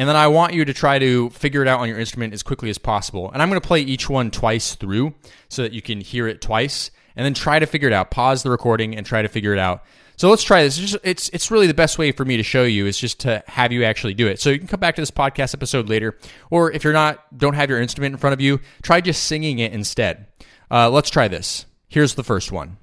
And 0.00 0.08
then 0.08 0.16
I 0.16 0.28
want 0.28 0.54
you 0.54 0.64
to 0.64 0.72
try 0.72 0.98
to 0.98 1.28
figure 1.28 1.60
it 1.60 1.68
out 1.68 1.80
on 1.80 1.86
your 1.86 1.98
instrument 1.98 2.32
as 2.32 2.42
quickly 2.42 2.70
as 2.70 2.78
possible. 2.78 3.30
And 3.32 3.42
I'm 3.42 3.50
going 3.50 3.60
to 3.60 3.66
play 3.68 3.82
each 3.82 4.08
one 4.08 4.30
twice 4.30 4.74
through 4.74 5.12
so 5.50 5.60
that 5.60 5.74
you 5.74 5.82
can 5.82 6.00
hear 6.00 6.26
it 6.26 6.40
twice 6.40 6.90
and 7.16 7.22
then 7.22 7.34
try 7.34 7.58
to 7.58 7.66
figure 7.66 7.86
it 7.86 7.92
out. 7.92 8.10
Pause 8.10 8.44
the 8.44 8.50
recording 8.50 8.96
and 8.96 9.04
try 9.04 9.20
to 9.20 9.28
figure 9.28 9.52
it 9.52 9.58
out. 9.58 9.84
So 10.16 10.30
let's 10.30 10.42
try 10.42 10.62
this. 10.62 10.78
It's, 10.78 10.92
just, 10.92 11.04
it's, 11.04 11.28
it's 11.34 11.50
really 11.50 11.66
the 11.66 11.74
best 11.74 11.98
way 11.98 12.12
for 12.12 12.24
me 12.24 12.38
to 12.38 12.42
show 12.42 12.64
you 12.64 12.86
is 12.86 12.96
just 12.96 13.20
to 13.20 13.44
have 13.46 13.72
you 13.72 13.84
actually 13.84 14.14
do 14.14 14.26
it. 14.26 14.40
So 14.40 14.48
you 14.48 14.58
can 14.58 14.68
come 14.68 14.80
back 14.80 14.94
to 14.94 15.02
this 15.02 15.10
podcast 15.10 15.52
episode 15.52 15.90
later, 15.90 16.16
or 16.48 16.72
if 16.72 16.82
you're 16.82 16.94
not 16.94 17.36
don't 17.36 17.52
have 17.52 17.68
your 17.68 17.78
instrument 17.78 18.14
in 18.14 18.18
front 18.18 18.32
of 18.32 18.40
you, 18.40 18.58
try 18.82 19.02
just 19.02 19.24
singing 19.24 19.58
it 19.58 19.74
instead. 19.74 20.28
Uh, 20.70 20.88
let's 20.88 21.10
try 21.10 21.28
this. 21.28 21.66
Here's 21.88 22.14
the 22.14 22.24
first 22.24 22.50
one. 22.50 22.78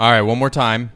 All 0.00 0.12
right, 0.12 0.22
one 0.22 0.38
more 0.38 0.48
time. 0.48 0.92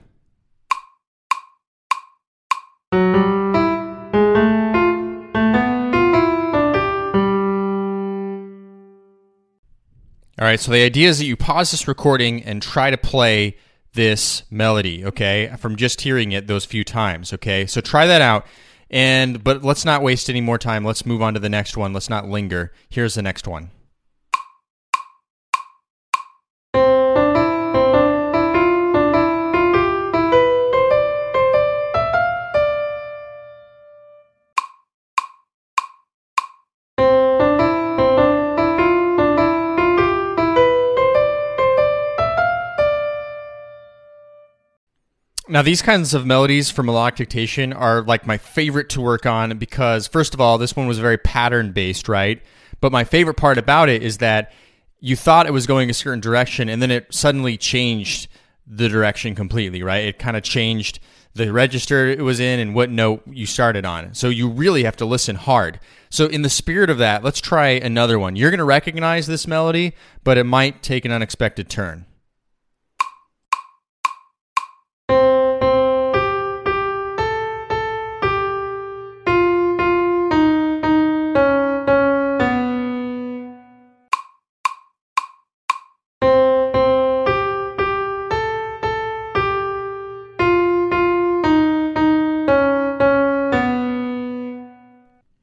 All 10.39 10.49
right, 10.49 10.61
so 10.61 10.71
the 10.71 10.85
idea 10.85 11.09
is 11.09 11.19
that 11.19 11.25
you 11.25 11.37
pause 11.37 11.73
this 11.73 11.89
recording 11.89 12.45
and 12.45 12.63
try 12.63 12.91
to 12.91 12.97
play 12.97 13.57
this 13.93 14.45
melody, 14.53 15.05
okay, 15.05 15.53
from 15.59 15.75
just 15.75 16.01
hearing 16.03 16.31
it 16.31 16.47
those 16.47 16.65
few 16.65 16.85
times, 16.85 17.33
okay? 17.33 17.67
So 17.67 17.81
try 17.81 18.07
that 18.07 18.23
out. 18.23 18.47
And 18.89 19.43
but 19.43 19.65
let's 19.65 19.85
not 19.85 20.03
waste 20.03 20.31
any 20.31 20.41
more 20.41 20.59
time. 20.59 20.85
Let's 20.85 21.05
move 21.05 21.23
on 21.23 21.35
to 21.35 21.41
the 21.41 21.49
next 21.49 21.77
one. 21.77 21.93
Let's 21.93 22.11
not 22.11 22.29
linger. 22.29 22.73
Here's 22.89 23.15
the 23.15 23.23
next 23.23 23.49
one. 23.49 23.71
Now, 45.53 45.61
these 45.61 45.83
kinds 45.83 46.15
of 46.15 46.25
melodies 46.25 46.71
for 46.71 46.83
melodic 46.83 47.17
dictation 47.17 47.75
are 47.75 48.01
like 48.01 48.27
my 48.27 48.39
favorite 48.39 48.89
to 48.89 49.03
work 49.03 49.27
on 49.27 49.59
because, 49.59 50.07
first 50.07 50.33
of 50.33 50.41
all, 50.41 50.57
this 50.57 50.75
one 50.75 50.87
was 50.87 50.99
very 50.99 51.19
pattern 51.19 51.73
based, 51.73 52.09
right? 52.09 52.41
But 52.81 52.91
my 52.91 53.05
favorite 53.05 53.35
part 53.35 53.59
about 53.59 53.91
it 53.91 54.03
is 54.03 54.17
that 54.19 54.51
you 55.01 55.15
thought 55.15 55.47
it 55.47 55.53
was 55.53 55.67
going 55.67 55.91
a 55.91 55.93
certain 55.93 56.21
direction 56.21 56.71
and 56.71 56.81
then 56.81 56.91
it 56.91 57.13
suddenly 57.13 57.59
changed 57.59 58.29
the 58.67 58.89
direction 58.89 59.35
completely, 59.35 59.83
right? 59.83 60.07
It 60.07 60.19
kind 60.19 60.39
of 60.39 60.43
changed 60.43 61.01
the 61.35 61.53
register 61.53 62.07
it 62.09 62.23
was 62.23 62.41
in 62.41 62.59
and 62.59 62.75
what 62.75 62.89
note 62.89 63.21
you 63.27 63.45
started 63.45 63.85
on. 63.85 64.15
So 64.15 64.31
you 64.31 64.49
really 64.49 64.85
have 64.85 64.97
to 64.97 65.05
listen 65.05 65.37
hard. 65.37 65.81
So, 66.09 66.29
in 66.29 66.41
the 66.41 66.49
spirit 66.49 66.89
of 66.89 66.97
that, 66.97 67.23
let's 67.23 67.43
try 67.43 67.69
another 67.69 68.19
one. 68.19 68.37
You're 68.37 68.51
going 68.51 68.57
to 68.57 68.65
recognize 68.65 69.27
this 69.27 69.47
melody, 69.47 69.93
but 70.25 70.39
it 70.39 70.45
might 70.45 70.83
take 70.83 71.05
an 71.05 71.13
unexpected 71.13 71.69
turn. 71.69 72.07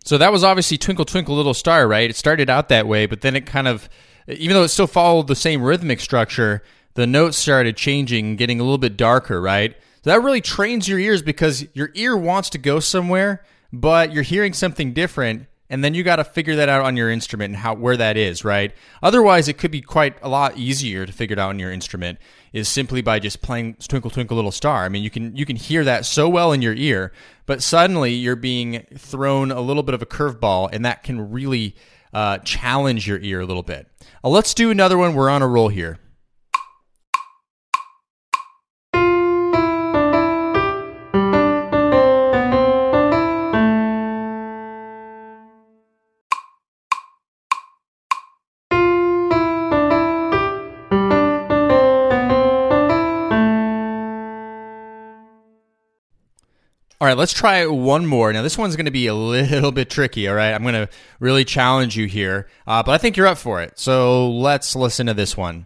So 0.09 0.17
that 0.17 0.31
was 0.31 0.43
obviously 0.43 0.79
Twinkle 0.79 1.05
Twinkle 1.05 1.35
Little 1.35 1.53
Star, 1.53 1.87
right? 1.87 2.09
It 2.09 2.15
started 2.15 2.49
out 2.49 2.69
that 2.69 2.87
way, 2.87 3.05
but 3.05 3.21
then 3.21 3.35
it 3.35 3.45
kind 3.45 3.67
of, 3.67 3.87
even 4.27 4.55
though 4.55 4.63
it 4.63 4.69
still 4.69 4.87
followed 4.87 5.27
the 5.27 5.35
same 5.35 5.61
rhythmic 5.61 5.99
structure, 5.99 6.63
the 6.95 7.05
notes 7.05 7.37
started 7.37 7.77
changing, 7.77 8.35
getting 8.35 8.59
a 8.59 8.63
little 8.63 8.79
bit 8.79 8.97
darker, 8.97 9.39
right? 9.39 9.75
So 10.03 10.09
that 10.09 10.23
really 10.23 10.41
trains 10.41 10.89
your 10.89 10.97
ears 10.97 11.21
because 11.21 11.63
your 11.75 11.91
ear 11.93 12.17
wants 12.17 12.49
to 12.49 12.57
go 12.57 12.79
somewhere, 12.79 13.43
but 13.71 14.11
you're 14.11 14.23
hearing 14.23 14.53
something 14.53 14.93
different 14.93 15.45
and 15.69 15.83
then 15.83 15.93
you 15.93 16.03
got 16.03 16.15
to 16.17 16.23
figure 16.23 16.55
that 16.55 16.69
out 16.69 16.81
on 16.81 16.97
your 16.97 17.09
instrument 17.09 17.53
and 17.53 17.57
how 17.57 17.75
where 17.75 17.97
that 17.97 18.17
is, 18.17 18.43
right? 18.43 18.73
Otherwise, 19.03 19.47
it 19.47 19.57
could 19.57 19.71
be 19.71 19.81
quite 19.81 20.17
a 20.21 20.29
lot 20.29 20.57
easier 20.57 21.05
to 21.05 21.13
figure 21.13 21.33
it 21.33 21.39
out 21.39 21.49
on 21.49 21.59
your 21.59 21.71
instrument 21.71 22.19
is 22.51 22.67
simply 22.67 23.01
by 23.01 23.19
just 23.19 23.41
playing 23.41 23.75
Twinkle 23.75 24.09
Twinkle 24.09 24.35
Little 24.35 24.51
Star. 24.51 24.83
I 24.83 24.89
mean, 24.89 25.03
you 25.03 25.09
can 25.09 25.35
you 25.35 25.45
can 25.45 25.55
hear 25.55 25.83
that 25.83 26.05
so 26.05 26.27
well 26.27 26.51
in 26.51 26.61
your 26.61 26.73
ear, 26.73 27.11
but 27.45 27.61
suddenly 27.61 28.13
you're 28.13 28.35
being 28.35 28.85
thrown 28.97 29.51
a 29.51 29.61
little 29.61 29.83
bit 29.83 29.93
of 29.93 30.01
a 30.01 30.07
curveball, 30.07 30.69
and 30.71 30.83
that 30.85 31.03
can 31.03 31.31
really 31.31 31.75
uh, 32.13 32.39
challenge 32.39 33.07
your 33.07 33.19
ear 33.19 33.41
a 33.41 33.45
little 33.45 33.63
bit. 33.63 33.87
Uh, 34.23 34.29
let's 34.29 34.53
do 34.53 34.71
another 34.71 34.97
one. 34.97 35.13
We're 35.13 35.29
on 35.29 35.41
a 35.41 35.47
roll 35.47 35.69
here. 35.69 35.99
All 57.01 57.07
right, 57.07 57.15
let's 57.15 57.31
try 57.31 57.65
one 57.65 58.05
more. 58.05 58.33
Now, 58.33 58.41
this 58.41 58.57
one's 58.57 58.75
going 58.75 58.83
to 58.83 58.91
be 58.91 59.07
a 59.07 59.13
little 59.13 59.71
bit 59.71 59.89
tricky, 59.89 60.27
all 60.27 60.35
right? 60.35 60.51
I'm 60.53 60.63
going 60.63 60.73
to 60.73 60.89
really 61.21 61.45
challenge 61.45 61.95
you 61.95 62.07
here, 62.07 62.49
uh, 62.67 62.83
but 62.83 62.91
I 62.91 62.97
think 62.97 63.15
you're 63.15 63.25
up 63.25 63.37
for 63.37 63.61
it. 63.61 63.79
So 63.79 64.29
let's 64.29 64.75
listen 64.75 65.07
to 65.07 65.13
this 65.13 65.37
one. 65.37 65.65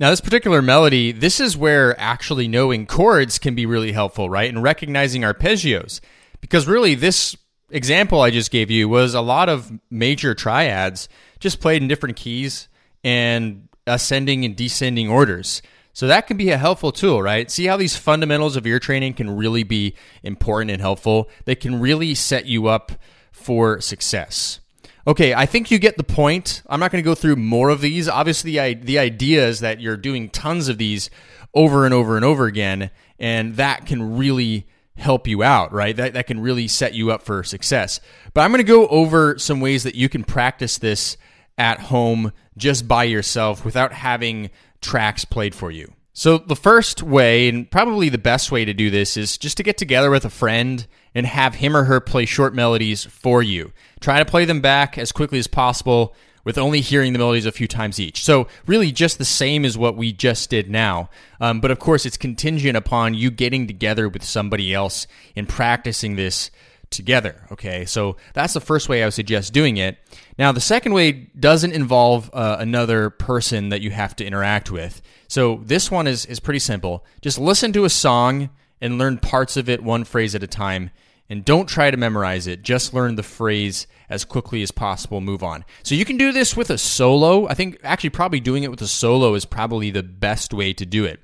Now, 0.00 0.08
this 0.08 0.22
particular 0.22 0.62
melody, 0.62 1.12
this 1.12 1.40
is 1.40 1.58
where 1.58 1.94
actually 2.00 2.48
knowing 2.48 2.86
chords 2.86 3.38
can 3.38 3.54
be 3.54 3.66
really 3.66 3.92
helpful, 3.92 4.30
right? 4.30 4.48
And 4.48 4.62
recognizing 4.62 5.22
arpeggios. 5.22 6.00
Because 6.40 6.66
really, 6.66 6.94
this 6.94 7.36
example 7.68 8.22
I 8.22 8.30
just 8.30 8.50
gave 8.50 8.70
you 8.70 8.88
was 8.88 9.12
a 9.12 9.20
lot 9.20 9.50
of 9.50 9.70
major 9.90 10.34
triads 10.34 11.10
just 11.38 11.60
played 11.60 11.82
in 11.82 11.88
different 11.88 12.16
keys 12.16 12.68
and 13.04 13.68
ascending 13.86 14.46
and 14.46 14.56
descending 14.56 15.10
orders. 15.10 15.60
So 15.92 16.06
that 16.06 16.26
can 16.26 16.38
be 16.38 16.48
a 16.48 16.56
helpful 16.56 16.92
tool, 16.92 17.20
right? 17.20 17.50
See 17.50 17.66
how 17.66 17.76
these 17.76 17.94
fundamentals 17.94 18.56
of 18.56 18.66
ear 18.66 18.78
training 18.78 19.14
can 19.14 19.36
really 19.36 19.64
be 19.64 19.94
important 20.22 20.70
and 20.70 20.80
helpful? 20.80 21.28
They 21.44 21.56
can 21.56 21.78
really 21.78 22.14
set 22.14 22.46
you 22.46 22.68
up 22.68 22.92
for 23.32 23.82
success. 23.82 24.60
Okay, 25.06 25.32
I 25.32 25.46
think 25.46 25.70
you 25.70 25.78
get 25.78 25.96
the 25.96 26.04
point. 26.04 26.62
I'm 26.66 26.78
not 26.80 26.92
going 26.92 27.02
to 27.02 27.08
go 27.08 27.14
through 27.14 27.36
more 27.36 27.70
of 27.70 27.80
these. 27.80 28.08
Obviously, 28.08 28.52
the, 28.52 28.74
the 28.74 28.98
idea 28.98 29.46
is 29.46 29.60
that 29.60 29.80
you're 29.80 29.96
doing 29.96 30.28
tons 30.28 30.68
of 30.68 30.78
these 30.78 31.08
over 31.54 31.84
and 31.84 31.94
over 31.94 32.16
and 32.16 32.24
over 32.24 32.46
again, 32.46 32.90
and 33.18 33.56
that 33.56 33.86
can 33.86 34.16
really 34.16 34.66
help 34.96 35.26
you 35.26 35.42
out, 35.42 35.72
right? 35.72 35.96
That, 35.96 36.12
that 36.12 36.26
can 36.26 36.40
really 36.40 36.68
set 36.68 36.94
you 36.94 37.10
up 37.10 37.22
for 37.22 37.42
success. 37.42 38.00
But 38.34 38.42
I'm 38.42 38.50
going 38.50 38.58
to 38.58 38.64
go 38.64 38.86
over 38.88 39.38
some 39.38 39.60
ways 39.60 39.84
that 39.84 39.94
you 39.94 40.08
can 40.08 40.22
practice 40.22 40.78
this 40.78 41.16
at 41.56 41.80
home 41.80 42.32
just 42.56 42.86
by 42.86 43.04
yourself 43.04 43.64
without 43.64 43.92
having 43.92 44.50
tracks 44.80 45.24
played 45.24 45.54
for 45.54 45.70
you. 45.70 45.92
So, 46.20 46.36
the 46.36 46.54
first 46.54 47.02
way, 47.02 47.48
and 47.48 47.70
probably 47.70 48.10
the 48.10 48.18
best 48.18 48.52
way 48.52 48.66
to 48.66 48.74
do 48.74 48.90
this, 48.90 49.16
is 49.16 49.38
just 49.38 49.56
to 49.56 49.62
get 49.62 49.78
together 49.78 50.10
with 50.10 50.26
a 50.26 50.28
friend 50.28 50.86
and 51.14 51.24
have 51.24 51.54
him 51.54 51.74
or 51.74 51.84
her 51.84 51.98
play 51.98 52.26
short 52.26 52.54
melodies 52.54 53.06
for 53.06 53.42
you. 53.42 53.72
Try 54.00 54.18
to 54.18 54.26
play 54.26 54.44
them 54.44 54.60
back 54.60 54.98
as 54.98 55.12
quickly 55.12 55.38
as 55.38 55.46
possible 55.46 56.14
with 56.44 56.58
only 56.58 56.82
hearing 56.82 57.14
the 57.14 57.18
melodies 57.18 57.46
a 57.46 57.52
few 57.52 57.66
times 57.66 57.98
each. 57.98 58.22
So, 58.22 58.48
really, 58.66 58.92
just 58.92 59.16
the 59.16 59.24
same 59.24 59.64
as 59.64 59.78
what 59.78 59.96
we 59.96 60.12
just 60.12 60.50
did 60.50 60.68
now. 60.68 61.08
Um, 61.40 61.62
but 61.62 61.70
of 61.70 61.78
course, 61.78 62.04
it's 62.04 62.18
contingent 62.18 62.76
upon 62.76 63.14
you 63.14 63.30
getting 63.30 63.66
together 63.66 64.06
with 64.06 64.22
somebody 64.22 64.74
else 64.74 65.06
and 65.34 65.48
practicing 65.48 66.16
this 66.16 66.50
together. 66.90 67.46
Okay, 67.52 67.84
so 67.84 68.16
that's 68.34 68.54
the 68.54 68.60
first 68.60 68.88
way 68.88 69.02
I 69.02 69.06
would 69.06 69.14
suggest 69.14 69.52
doing 69.52 69.76
it. 69.76 69.98
Now, 70.38 70.52
the 70.52 70.60
second 70.60 70.92
way 70.92 71.12
doesn't 71.38 71.72
involve 71.72 72.30
uh, 72.32 72.56
another 72.58 73.10
person 73.10 73.68
that 73.70 73.80
you 73.80 73.90
have 73.90 74.16
to 74.16 74.24
interact 74.24 74.70
with. 74.70 75.00
So, 75.28 75.60
this 75.64 75.90
one 75.90 76.06
is, 76.06 76.26
is 76.26 76.40
pretty 76.40 76.58
simple. 76.58 77.04
Just 77.20 77.38
listen 77.38 77.72
to 77.72 77.84
a 77.84 77.90
song 77.90 78.50
and 78.80 78.98
learn 78.98 79.18
parts 79.18 79.56
of 79.56 79.68
it 79.68 79.82
one 79.82 80.04
phrase 80.04 80.34
at 80.34 80.42
a 80.42 80.48
time. 80.48 80.90
And 81.28 81.44
don't 81.44 81.68
try 81.68 81.92
to 81.92 81.96
memorize 81.96 82.48
it. 82.48 82.62
Just 82.62 82.92
learn 82.92 83.14
the 83.14 83.22
phrase 83.22 83.86
as 84.08 84.24
quickly 84.24 84.62
as 84.62 84.72
possible. 84.72 85.20
Move 85.20 85.44
on. 85.44 85.64
So 85.84 85.94
you 85.94 86.04
can 86.04 86.16
do 86.16 86.32
this 86.32 86.56
with 86.56 86.70
a 86.70 86.78
solo. 86.78 87.46
I 87.46 87.54
think 87.54 87.78
actually 87.84 88.10
probably 88.10 88.40
doing 88.40 88.64
it 88.64 88.70
with 88.70 88.82
a 88.82 88.88
solo 88.88 89.34
is 89.34 89.44
probably 89.44 89.92
the 89.92 90.02
best 90.02 90.52
way 90.52 90.72
to 90.72 90.84
do 90.84 91.04
it. 91.04 91.20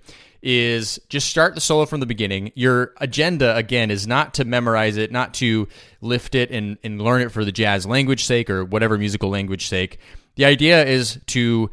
Is 0.49 1.01
just 1.09 1.29
start 1.29 1.57
the 1.57 1.61
solo 1.61 1.87
from 1.87 1.99
the 1.99 2.07
beginning. 2.07 2.53
Your 2.55 2.95
agenda, 2.99 3.57
again, 3.57 3.91
is 3.91 4.07
not 4.07 4.35
to 4.35 4.45
memorize 4.45 4.97
it, 4.97 5.11
not 5.11 5.35
to 5.35 5.67
lift 6.01 6.37
it 6.37 6.53
and, 6.53 6.79
and 6.85 7.03
learn 7.03 7.21
it 7.21 7.33
for 7.33 7.45
the 7.45 7.51
jazz 7.51 7.85
language 7.85 8.25
sake 8.25 8.49
or 8.49 8.65
whatever 8.65 8.97
musical 8.97 9.29
language 9.29 9.67
sake. 9.67 9.99
The 10.37 10.45
idea 10.45 10.85
is 10.85 11.19
to 11.27 11.69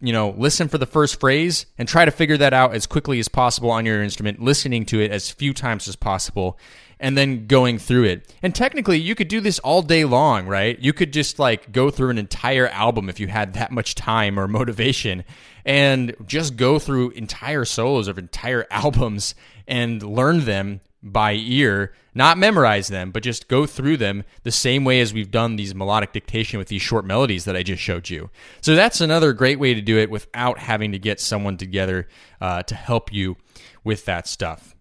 you 0.00 0.12
know, 0.12 0.30
listen 0.36 0.68
for 0.68 0.78
the 0.78 0.86
first 0.86 1.20
phrase 1.20 1.66
and 1.78 1.88
try 1.88 2.04
to 2.04 2.10
figure 2.10 2.36
that 2.36 2.52
out 2.52 2.74
as 2.74 2.86
quickly 2.86 3.18
as 3.18 3.28
possible 3.28 3.70
on 3.70 3.86
your 3.86 4.02
instrument, 4.02 4.40
listening 4.40 4.84
to 4.86 5.00
it 5.00 5.10
as 5.10 5.30
few 5.30 5.54
times 5.54 5.88
as 5.88 5.96
possible, 5.96 6.58
and 6.98 7.16
then 7.16 7.46
going 7.46 7.78
through 7.78 8.04
it. 8.04 8.34
And 8.42 8.54
technically, 8.54 8.98
you 8.98 9.14
could 9.14 9.28
do 9.28 9.40
this 9.40 9.58
all 9.58 9.82
day 9.82 10.04
long, 10.04 10.46
right? 10.46 10.78
You 10.78 10.92
could 10.92 11.12
just 11.12 11.38
like 11.38 11.72
go 11.72 11.90
through 11.90 12.10
an 12.10 12.18
entire 12.18 12.68
album 12.68 13.08
if 13.08 13.20
you 13.20 13.26
had 13.28 13.54
that 13.54 13.70
much 13.70 13.94
time 13.94 14.38
or 14.38 14.48
motivation 14.48 15.24
and 15.64 16.14
just 16.26 16.56
go 16.56 16.78
through 16.78 17.10
entire 17.10 17.64
solos 17.64 18.08
of 18.08 18.18
entire 18.18 18.66
albums 18.70 19.34
and 19.66 20.02
learn 20.02 20.44
them 20.44 20.80
by 21.02 21.34
ear, 21.34 21.92
not 22.14 22.38
memorize 22.38 22.88
them, 22.88 23.10
but 23.10 23.22
just 23.22 23.48
go 23.48 23.66
through 23.66 23.96
them 23.96 24.24
the 24.42 24.50
same 24.50 24.84
way 24.84 25.00
as 25.00 25.12
we've 25.12 25.30
done 25.30 25.56
these 25.56 25.74
melodic 25.74 26.12
dictation 26.12 26.58
with 26.58 26.68
these 26.68 26.82
short 26.82 27.04
melodies 27.04 27.44
that 27.44 27.56
I 27.56 27.62
just 27.62 27.82
showed 27.82 28.08
you. 28.08 28.30
So 28.60 28.74
that's 28.74 29.00
another 29.00 29.32
great 29.32 29.58
way 29.58 29.74
to 29.74 29.80
do 29.80 29.98
it 29.98 30.10
without 30.10 30.58
having 30.58 30.92
to 30.92 30.98
get 30.98 31.20
someone 31.20 31.56
together 31.56 32.08
uh, 32.40 32.62
to 32.64 32.74
help 32.74 33.12
you 33.12 33.36
with 33.84 34.04
that 34.06 34.26
stuff. 34.26 34.75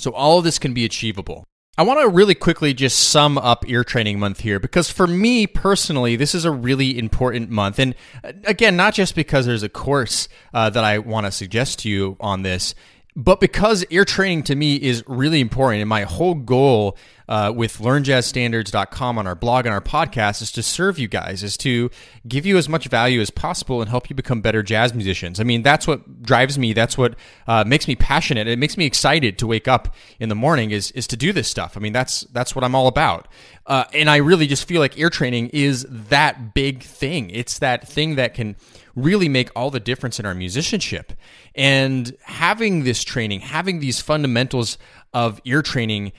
So 0.00 0.12
all 0.12 0.38
of 0.38 0.44
this 0.44 0.58
can 0.58 0.72
be 0.72 0.86
achievable. 0.86 1.44
I 1.76 1.82
want 1.82 2.00
to 2.00 2.08
really 2.08 2.34
quickly 2.34 2.74
just 2.74 2.98
sum 3.10 3.38
up 3.38 3.68
ear 3.68 3.84
training 3.84 4.18
month 4.18 4.40
here 4.40 4.58
because 4.58 4.90
for 4.90 5.06
me 5.06 5.46
personally, 5.46 6.16
this 6.16 6.34
is 6.34 6.44
a 6.44 6.50
really 6.50 6.98
important 6.98 7.50
month. 7.50 7.78
And 7.78 7.94
uh, 8.24 8.32
again, 8.44 8.76
not 8.76 8.94
just 8.94 9.14
because 9.14 9.46
there's 9.46 9.62
a 9.62 9.68
course 9.68 10.28
uh, 10.52 10.70
that 10.70 10.84
I 10.84 10.98
want 10.98 11.26
to 11.26 11.32
suggest 11.32 11.80
to 11.80 11.90
you 11.90 12.16
on 12.18 12.42
this, 12.42 12.74
but 13.14 13.40
because 13.40 13.84
ear 13.90 14.04
training 14.04 14.44
to 14.44 14.54
me 14.54 14.76
is 14.76 15.04
really 15.06 15.40
important, 15.40 15.80
and 15.80 15.88
my 15.88 16.04
whole 16.04 16.34
goal 16.34 16.96
uh, 17.30 17.52
with 17.54 17.78
learnjazzstandards.com 17.78 19.16
on 19.16 19.24
our 19.24 19.36
blog 19.36 19.64
and 19.64 19.72
our 19.72 19.80
podcast 19.80 20.42
is 20.42 20.50
to 20.50 20.64
serve 20.64 20.98
you 20.98 21.06
guys, 21.06 21.44
is 21.44 21.56
to 21.56 21.88
give 22.26 22.44
you 22.44 22.58
as 22.58 22.68
much 22.68 22.88
value 22.88 23.20
as 23.20 23.30
possible 23.30 23.80
and 23.80 23.88
help 23.88 24.10
you 24.10 24.16
become 24.16 24.40
better 24.40 24.64
jazz 24.64 24.92
musicians. 24.92 25.38
I 25.38 25.44
mean, 25.44 25.62
that's 25.62 25.86
what 25.86 26.22
drives 26.22 26.58
me. 26.58 26.72
That's 26.72 26.98
what 26.98 27.14
uh, 27.46 27.62
makes 27.64 27.86
me 27.86 27.94
passionate. 27.94 28.48
It 28.48 28.58
makes 28.58 28.76
me 28.76 28.84
excited 28.84 29.38
to 29.38 29.46
wake 29.46 29.68
up 29.68 29.94
in 30.18 30.28
the 30.28 30.34
morning 30.34 30.72
is 30.72 30.90
is 30.90 31.06
to 31.06 31.16
do 31.16 31.32
this 31.32 31.48
stuff. 31.48 31.76
I 31.76 31.80
mean, 31.80 31.92
that's 31.92 32.22
that's 32.32 32.56
what 32.56 32.64
I'm 32.64 32.74
all 32.74 32.88
about. 32.88 33.28
Uh, 33.64 33.84
and 33.94 34.10
I 34.10 34.16
really 34.16 34.48
just 34.48 34.66
feel 34.66 34.80
like 34.80 34.98
ear 34.98 35.08
training 35.08 35.50
is 35.52 35.86
that 35.88 36.52
big 36.52 36.82
thing. 36.82 37.30
It's 37.30 37.60
that 37.60 37.86
thing 37.86 38.16
that 38.16 38.34
can 38.34 38.56
really 38.96 39.28
make 39.28 39.50
all 39.54 39.70
the 39.70 39.78
difference 39.78 40.18
in 40.18 40.26
our 40.26 40.34
musicianship. 40.34 41.12
And 41.54 42.16
having 42.24 42.82
this 42.82 43.04
training, 43.04 43.40
having 43.40 43.78
these 43.78 44.00
fundamentals 44.00 44.78
of 45.12 45.40
ear 45.44 45.62
training 45.62 46.10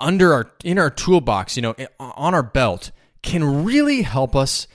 under 0.00 0.32
our 0.32 0.50
in 0.64 0.78
our 0.78 0.90
toolbox, 0.90 1.56
you 1.56 1.62
know, 1.62 1.74
on 1.98 2.34
our 2.34 2.42
belt 2.42 2.90
can 3.22 3.64
really 3.64 4.02
help 4.02 4.34
us 4.34 4.66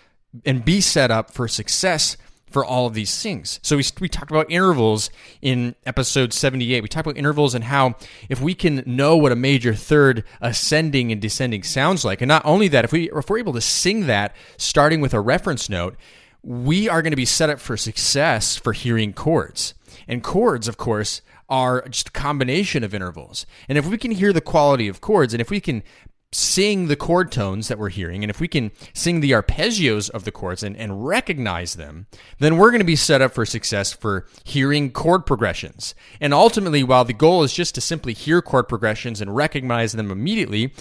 and 0.45 0.63
be 0.63 0.81
set 0.81 1.11
up 1.11 1.31
for 1.31 1.47
success 1.47 2.17
for 2.55 2.63
all 2.63 2.87
of 2.87 2.93
these 2.93 3.21
things. 3.21 3.59
So 3.63 3.75
we, 3.75 3.83
we 3.99 4.07
talked 4.07 4.31
about 4.31 4.49
intervals 4.49 5.09
in 5.41 5.75
episode 5.85 6.31
78. 6.31 6.81
We 6.81 6.87
talked 6.87 7.05
about 7.05 7.17
intervals 7.17 7.53
and 7.53 7.65
how 7.65 7.95
if 8.29 8.39
we 8.39 8.53
can 8.53 8.81
know 8.85 9.17
what 9.17 9.33
a 9.33 9.35
major 9.35 9.73
third 9.73 10.23
ascending 10.39 11.11
and 11.11 11.21
descending 11.21 11.63
sounds 11.63 12.05
like, 12.05 12.21
and 12.21 12.29
not 12.29 12.45
only 12.45 12.69
that, 12.69 12.85
if, 12.85 12.93
we, 12.93 13.11
if 13.11 13.29
we're 13.29 13.39
able 13.39 13.51
to 13.53 13.61
sing 13.61 14.07
that 14.07 14.33
starting 14.57 15.01
with 15.01 15.13
a 15.13 15.19
reference 15.19 15.69
note, 15.69 15.97
we 16.43 16.87
are 16.87 17.01
going 17.01 17.11
to 17.11 17.17
be 17.17 17.25
set 17.25 17.49
up 17.49 17.59
for 17.59 17.75
success 17.75 18.55
for 18.55 18.71
hearing 18.71 19.11
chords. 19.11 19.73
And 20.07 20.23
chords, 20.23 20.69
of 20.69 20.77
course, 20.77 21.21
are 21.49 21.87
just 21.87 22.09
a 22.09 22.11
combination 22.11 22.83
of 22.83 22.93
intervals. 22.93 23.45
And 23.69 23.77
if 23.77 23.87
we 23.87 23.97
can 23.97 24.11
hear 24.11 24.33
the 24.33 24.41
quality 24.41 24.87
of 24.87 25.01
chords, 25.01 25.33
and 25.33 25.41
if 25.41 25.49
we 25.49 25.59
can 25.59 25.83
sing 26.31 26.87
the 26.87 26.95
chord 26.95 27.31
tones 27.31 27.67
that 27.67 27.79
we're 27.79 27.89
hearing, 27.89 28.23
and 28.23 28.29
if 28.29 28.39
we 28.39 28.47
can 28.47 28.71
sing 28.93 29.21
the 29.21 29.31
arpeggios 29.31 30.09
of 30.09 30.25
the 30.25 30.31
chords 30.31 30.63
and, 30.63 30.75
and 30.75 31.05
recognize 31.05 31.75
them, 31.75 32.07
then 32.39 32.57
we're 32.57 32.71
going 32.71 32.79
to 32.79 32.85
be 32.85 32.95
set 32.95 33.21
up 33.21 33.33
for 33.33 33.45
success 33.45 33.93
for 33.93 34.25
hearing 34.43 34.91
chord 34.91 35.25
progressions. 35.25 35.95
And 36.19 36.33
ultimately, 36.33 36.83
while 36.83 37.05
the 37.05 37.13
goal 37.13 37.43
is 37.43 37.53
just 37.53 37.73
to 37.75 37.81
simply 37.81 38.13
hear 38.13 38.41
chord 38.41 38.67
progressions 38.67 39.21
and 39.21 39.35
recognize 39.35 39.93
them 39.93 40.11
immediately, 40.11 40.73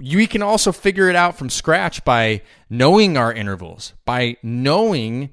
we 0.00 0.26
can 0.26 0.42
also 0.42 0.72
figure 0.72 1.08
it 1.08 1.16
out 1.16 1.36
from 1.36 1.50
scratch 1.50 2.04
by 2.04 2.42
knowing 2.68 3.16
our 3.16 3.32
intervals, 3.32 3.94
by 4.04 4.36
knowing 4.42 5.30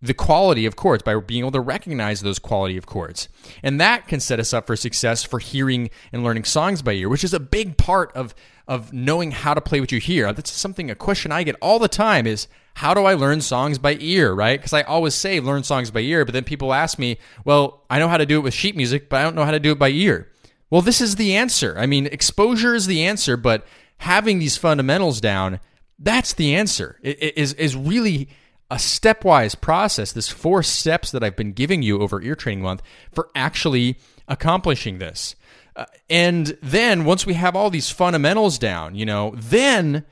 the 0.00 0.14
quality 0.14 0.64
of 0.64 0.76
chords 0.76 1.02
by 1.02 1.18
being 1.18 1.40
able 1.40 1.50
to 1.50 1.60
recognize 1.60 2.20
those 2.20 2.38
quality 2.38 2.76
of 2.76 2.86
chords. 2.86 3.28
And 3.62 3.80
that 3.80 4.06
can 4.06 4.20
set 4.20 4.38
us 4.38 4.52
up 4.52 4.66
for 4.66 4.76
success 4.76 5.24
for 5.24 5.40
hearing 5.40 5.90
and 6.12 6.22
learning 6.22 6.44
songs 6.44 6.82
by 6.82 6.92
ear, 6.92 7.08
which 7.08 7.24
is 7.24 7.34
a 7.34 7.40
big 7.40 7.76
part 7.76 8.12
of 8.14 8.34
of 8.68 8.92
knowing 8.92 9.30
how 9.30 9.54
to 9.54 9.62
play 9.62 9.80
what 9.80 9.90
you 9.90 9.98
hear. 9.98 10.30
That's 10.30 10.52
something 10.52 10.90
a 10.90 10.94
question 10.94 11.32
I 11.32 11.42
get 11.42 11.56
all 11.62 11.78
the 11.78 11.88
time 11.88 12.26
is 12.26 12.48
how 12.74 12.92
do 12.92 13.04
I 13.04 13.14
learn 13.14 13.40
songs 13.40 13.78
by 13.78 13.96
ear, 13.98 14.34
right? 14.34 14.60
Because 14.60 14.74
I 14.74 14.82
always 14.82 15.14
say 15.14 15.40
learn 15.40 15.64
songs 15.64 15.90
by 15.90 16.00
ear, 16.00 16.26
but 16.26 16.34
then 16.34 16.44
people 16.44 16.74
ask 16.74 16.98
me, 16.98 17.16
"Well, 17.46 17.82
I 17.88 17.98
know 17.98 18.08
how 18.08 18.18
to 18.18 18.26
do 18.26 18.36
it 18.36 18.42
with 18.42 18.52
sheet 18.52 18.76
music, 18.76 19.08
but 19.08 19.20
I 19.20 19.22
don't 19.22 19.34
know 19.34 19.44
how 19.44 19.52
to 19.52 19.58
do 19.58 19.72
it 19.72 19.78
by 19.78 19.88
ear." 19.88 20.28
Well, 20.70 20.82
this 20.82 21.00
is 21.00 21.16
the 21.16 21.34
answer. 21.34 21.74
I 21.78 21.86
mean, 21.86 22.06
exposure 22.06 22.74
is 22.74 22.86
the 22.86 23.02
answer, 23.04 23.38
but 23.38 23.66
having 23.98 24.38
these 24.38 24.58
fundamentals 24.58 25.20
down, 25.20 25.60
that's 25.98 26.34
the 26.34 26.54
answer. 26.54 26.98
It 27.02 27.36
is 27.36 27.54
is 27.54 27.74
really 27.74 28.28
a 28.70 28.76
stepwise 28.76 29.58
process, 29.58 30.12
this 30.12 30.28
four 30.28 30.62
steps 30.62 31.10
that 31.10 31.24
I've 31.24 31.36
been 31.36 31.52
giving 31.52 31.82
you 31.82 32.00
over 32.00 32.20
ear 32.20 32.34
training 32.34 32.62
month 32.62 32.82
for 33.12 33.30
actually 33.34 33.96
accomplishing 34.26 34.98
this. 34.98 35.34
Uh, 35.74 35.86
and 36.10 36.58
then 36.62 37.04
once 37.04 37.24
we 37.24 37.34
have 37.34 37.56
all 37.56 37.70
these 37.70 37.90
fundamentals 37.90 38.58
down, 38.58 38.94
you 38.94 39.06
know, 39.06 39.32
then 39.36 40.04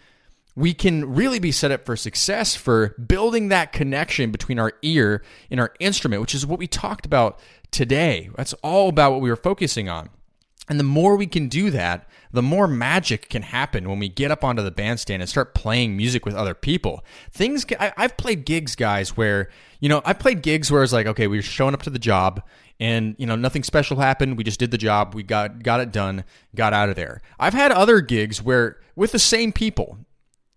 we 0.54 0.72
can 0.72 1.14
really 1.14 1.38
be 1.38 1.52
set 1.52 1.70
up 1.70 1.84
for 1.84 1.96
success 1.96 2.54
for 2.54 2.94
building 3.06 3.48
that 3.48 3.72
connection 3.72 4.30
between 4.30 4.58
our 4.58 4.72
ear 4.80 5.22
and 5.50 5.60
our 5.60 5.74
instrument, 5.80 6.22
which 6.22 6.34
is 6.34 6.46
what 6.46 6.58
we 6.58 6.66
talked 6.66 7.04
about 7.04 7.38
today. 7.70 8.30
That's 8.36 8.54
all 8.54 8.88
about 8.88 9.12
what 9.12 9.20
we 9.20 9.28
were 9.28 9.36
focusing 9.36 9.90
on. 9.90 10.08
And 10.68 10.80
the 10.80 10.84
more 10.84 11.16
we 11.16 11.26
can 11.26 11.48
do 11.48 11.70
that, 11.70 12.08
the 12.32 12.42
more 12.42 12.66
magic 12.66 13.28
can 13.28 13.42
happen 13.42 13.88
when 13.88 13.98
we 13.98 14.08
get 14.08 14.30
up 14.30 14.42
onto 14.42 14.62
the 14.62 14.70
bandstand 14.70 15.22
and 15.22 15.28
start 15.28 15.54
playing 15.54 15.96
music 15.96 16.26
with 16.26 16.34
other 16.34 16.54
people. 16.54 17.04
Things 17.30 17.64
can, 17.64 17.78
I, 17.78 17.92
have 17.96 18.16
played 18.16 18.44
gigs, 18.44 18.74
guys, 18.74 19.16
where 19.16 19.48
you 19.80 19.88
know 19.88 20.02
I've 20.04 20.18
played 20.18 20.42
gigs 20.42 20.70
where 20.70 20.82
it's 20.82 20.92
like, 20.92 21.06
okay, 21.06 21.28
we 21.28 21.38
are 21.38 21.42
showing 21.42 21.74
up 21.74 21.82
to 21.84 21.90
the 21.90 21.98
job, 21.98 22.42
and 22.80 23.14
you 23.18 23.26
know 23.26 23.36
nothing 23.36 23.62
special 23.62 23.98
happened. 23.98 24.36
We 24.36 24.44
just 24.44 24.58
did 24.58 24.70
the 24.70 24.78
job, 24.78 25.14
we 25.14 25.22
got 25.22 25.62
got 25.62 25.80
it 25.80 25.92
done, 25.92 26.24
got 26.54 26.72
out 26.72 26.88
of 26.88 26.96
there. 26.96 27.22
I've 27.38 27.54
had 27.54 27.70
other 27.70 28.00
gigs 28.00 28.42
where 28.42 28.78
with 28.96 29.12
the 29.12 29.18
same 29.18 29.52
people, 29.52 29.98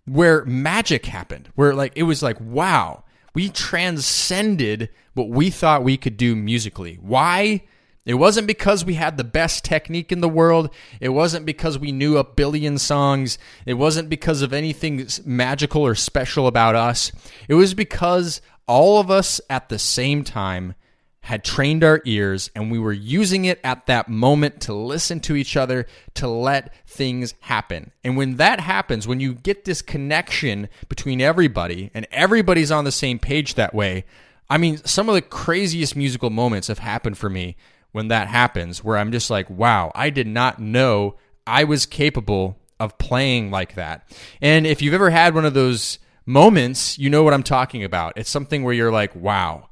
where 0.06 0.44
magic 0.46 1.06
happened, 1.06 1.50
where 1.56 1.76
like 1.76 1.94
it 1.96 2.04
was 2.04 2.24
like, 2.24 2.40
wow, 2.42 3.04
we 3.36 3.50
transcended 3.50 4.90
what 5.14 5.30
we 5.30 5.50
thought 5.50 5.84
we 5.84 5.98
could 5.98 6.18
do 6.18 6.36
musically. 6.36 6.98
Why? 7.02 7.62
It 8.10 8.16
wasn't 8.16 8.48
because 8.48 8.84
we 8.84 8.96
had 8.96 9.18
the 9.18 9.24
best 9.24 9.64
technique 9.64 10.12
in 10.12 10.20
the 10.20 10.28
world. 10.28 10.72
It 11.00 11.10
wasn't 11.10 11.46
because 11.46 11.78
we 11.78 11.92
knew 11.92 12.18
a 12.18 12.24
billion 12.24 12.80
songs. 12.80 13.38
It 13.68 13.76
wasn't 13.76 14.10
because 14.10 14.42
of 14.42 14.52
anything 14.52 15.08
magical 15.26 15.86
or 15.86 15.94
special 15.94 16.48
about 16.48 16.74
us. 16.74 17.12
It 17.48 17.54
was 17.54 17.76
because 17.76 18.42
all 18.66 19.00
of 19.00 19.12
us 19.12 19.40
at 19.48 19.70
the 19.70 19.78
same 19.78 20.24
time 20.24 20.74
had 21.22 21.44
trained 21.44 21.84
our 21.84 22.02
ears 22.04 22.50
and 22.56 22.72
we 22.72 22.80
were 22.80 22.94
using 22.94 23.46
it 23.46 23.60
at 23.64 23.86
that 23.86 24.10
moment 24.10 24.62
to 24.62 24.74
listen 24.74 25.20
to 25.20 25.36
each 25.36 25.56
other, 25.56 25.86
to 26.16 26.28
let 26.28 26.74
things 26.88 27.36
happen. 27.42 27.92
And 28.04 28.18
when 28.18 28.38
that 28.38 28.60
happens, 28.60 29.08
when 29.08 29.20
you 29.20 29.36
get 29.36 29.66
this 29.66 29.84
connection 29.84 30.68
between 30.88 31.22
everybody 31.22 31.92
and 31.94 32.08
everybody's 32.10 32.72
on 32.72 32.86
the 32.86 32.92
same 32.92 33.20
page 33.20 33.54
that 33.54 33.76
way, 33.76 34.04
I 34.50 34.58
mean, 34.58 34.78
some 34.78 35.10
of 35.10 35.14
the 35.14 35.22
craziest 35.22 35.96
musical 35.96 36.32
moments 36.32 36.70
have 36.70 36.80
happened 36.80 37.20
for 37.20 37.30
me 37.30 37.56
when 37.92 38.10
that 38.10 38.28
happens, 38.28 38.84
where 38.84 38.98
I'm 38.98 39.12
just 39.12 39.30
like, 39.30 39.50
wow, 39.50 39.92
I 39.96 40.10
did 40.10 40.28
not 40.28 40.60
know 40.60 41.16
I 41.48 41.64
was 41.64 41.86
capable 41.86 42.60
of 42.80 42.98
playing 42.98 43.52
like 43.52 43.76
that. 43.76 44.10
And 44.42 44.66
if 44.66 44.82
you've 44.82 44.94
ever 44.94 45.10
had 45.10 45.36
one 45.36 45.46
of 45.46 45.54
those 45.54 46.00
moments, 46.26 46.98
you 46.98 47.10
know 47.10 47.24
what 47.24 47.34
I'm 47.34 47.44
talking 47.44 47.84
about. 47.84 48.14
It's 48.16 48.30
something 48.30 48.64
where 48.64 48.74
you're 48.74 48.92
like, 48.92 49.16
wow, 49.16 49.70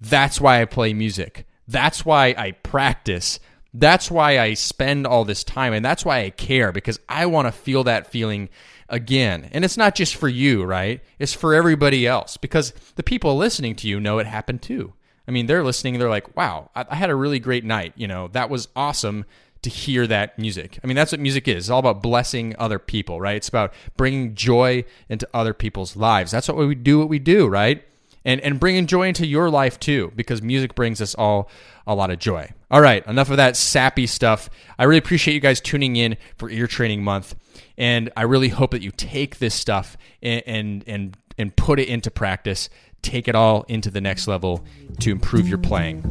that's 0.00 0.40
why 0.40 0.60
I 0.60 0.64
play 0.64 0.92
music. 0.92 1.46
That's 1.68 2.04
why 2.04 2.34
I 2.36 2.52
practice. 2.52 3.38
That's 3.72 4.10
why 4.10 4.38
I 4.38 4.54
spend 4.54 5.06
all 5.06 5.24
this 5.24 5.44
time. 5.44 5.72
And 5.72 5.84
that's 5.84 6.04
why 6.04 6.24
I 6.24 6.30
care 6.30 6.72
because 6.72 6.98
I 7.08 7.26
want 7.26 7.46
to 7.46 7.52
feel 7.52 7.84
that 7.84 8.08
feeling 8.08 8.48
again. 8.88 9.48
And 9.52 9.64
it's 9.64 9.76
not 9.76 9.94
just 9.94 10.16
for 10.16 10.28
you, 10.28 10.64
right? 10.64 11.00
It's 11.18 11.32
for 11.32 11.54
everybody 11.54 12.06
else 12.06 12.36
because 12.36 12.72
the 12.96 13.04
people 13.04 13.36
listening 13.36 13.76
to 13.76 13.88
you 13.88 14.00
know 14.00 14.18
it 14.18 14.26
happened 14.26 14.62
too. 14.62 14.94
I 15.28 15.30
mean, 15.30 15.46
they're 15.46 15.64
listening 15.64 15.98
they're 15.98 16.08
like, 16.08 16.36
wow, 16.36 16.70
I, 16.74 16.86
I 16.90 16.94
had 16.96 17.10
a 17.10 17.14
really 17.14 17.38
great 17.38 17.64
night. 17.64 17.92
You 17.96 18.08
know, 18.08 18.28
that 18.28 18.50
was 18.50 18.68
awesome 18.74 19.24
to 19.62 19.70
hear 19.70 20.06
that 20.06 20.38
music. 20.38 20.78
I 20.82 20.86
mean, 20.86 20.96
that's 20.96 21.12
what 21.12 21.20
music 21.20 21.46
is. 21.46 21.64
It's 21.64 21.70
all 21.70 21.80
about 21.80 22.02
blessing 22.02 22.54
other 22.58 22.78
people, 22.78 23.20
right? 23.20 23.36
It's 23.36 23.48
about 23.48 23.74
bringing 23.96 24.34
joy 24.34 24.84
into 25.08 25.28
other 25.34 25.52
people's 25.52 25.96
lives. 25.96 26.30
That's 26.30 26.48
what 26.48 26.56
we 26.56 26.74
do, 26.74 26.98
what 26.98 27.08
we 27.08 27.18
do, 27.18 27.46
right? 27.46 27.84
And, 28.24 28.40
and 28.40 28.60
bringing 28.60 28.86
joy 28.86 29.08
into 29.08 29.26
your 29.26 29.50
life 29.50 29.78
too, 29.78 30.12
because 30.14 30.42
music 30.42 30.74
brings 30.74 31.00
us 31.00 31.14
all 31.14 31.50
a 31.86 31.94
lot 31.94 32.10
of 32.10 32.18
joy. 32.18 32.50
All 32.70 32.80
right, 32.80 33.04
enough 33.06 33.30
of 33.30 33.38
that 33.38 33.56
sappy 33.56 34.06
stuff. 34.06 34.48
I 34.78 34.84
really 34.84 34.98
appreciate 34.98 35.34
you 35.34 35.40
guys 35.40 35.60
tuning 35.60 35.96
in 35.96 36.16
for 36.36 36.50
Ear 36.50 36.66
Training 36.66 37.02
Month, 37.02 37.34
and 37.76 38.12
I 38.16 38.22
really 38.22 38.48
hope 38.48 38.72
that 38.72 38.82
you 38.82 38.90
take 38.90 39.38
this 39.38 39.54
stuff 39.54 39.96
and 40.22 40.42
and 40.46 40.84
and, 40.86 41.16
and 41.38 41.56
put 41.56 41.80
it 41.80 41.88
into 41.88 42.10
practice 42.10 42.68
take 43.02 43.28
it 43.28 43.34
all 43.34 43.64
into 43.68 43.90
the 43.90 44.00
next 44.00 44.28
level 44.28 44.64
to 45.00 45.10
improve 45.10 45.48
your 45.48 45.58
playing. 45.58 46.02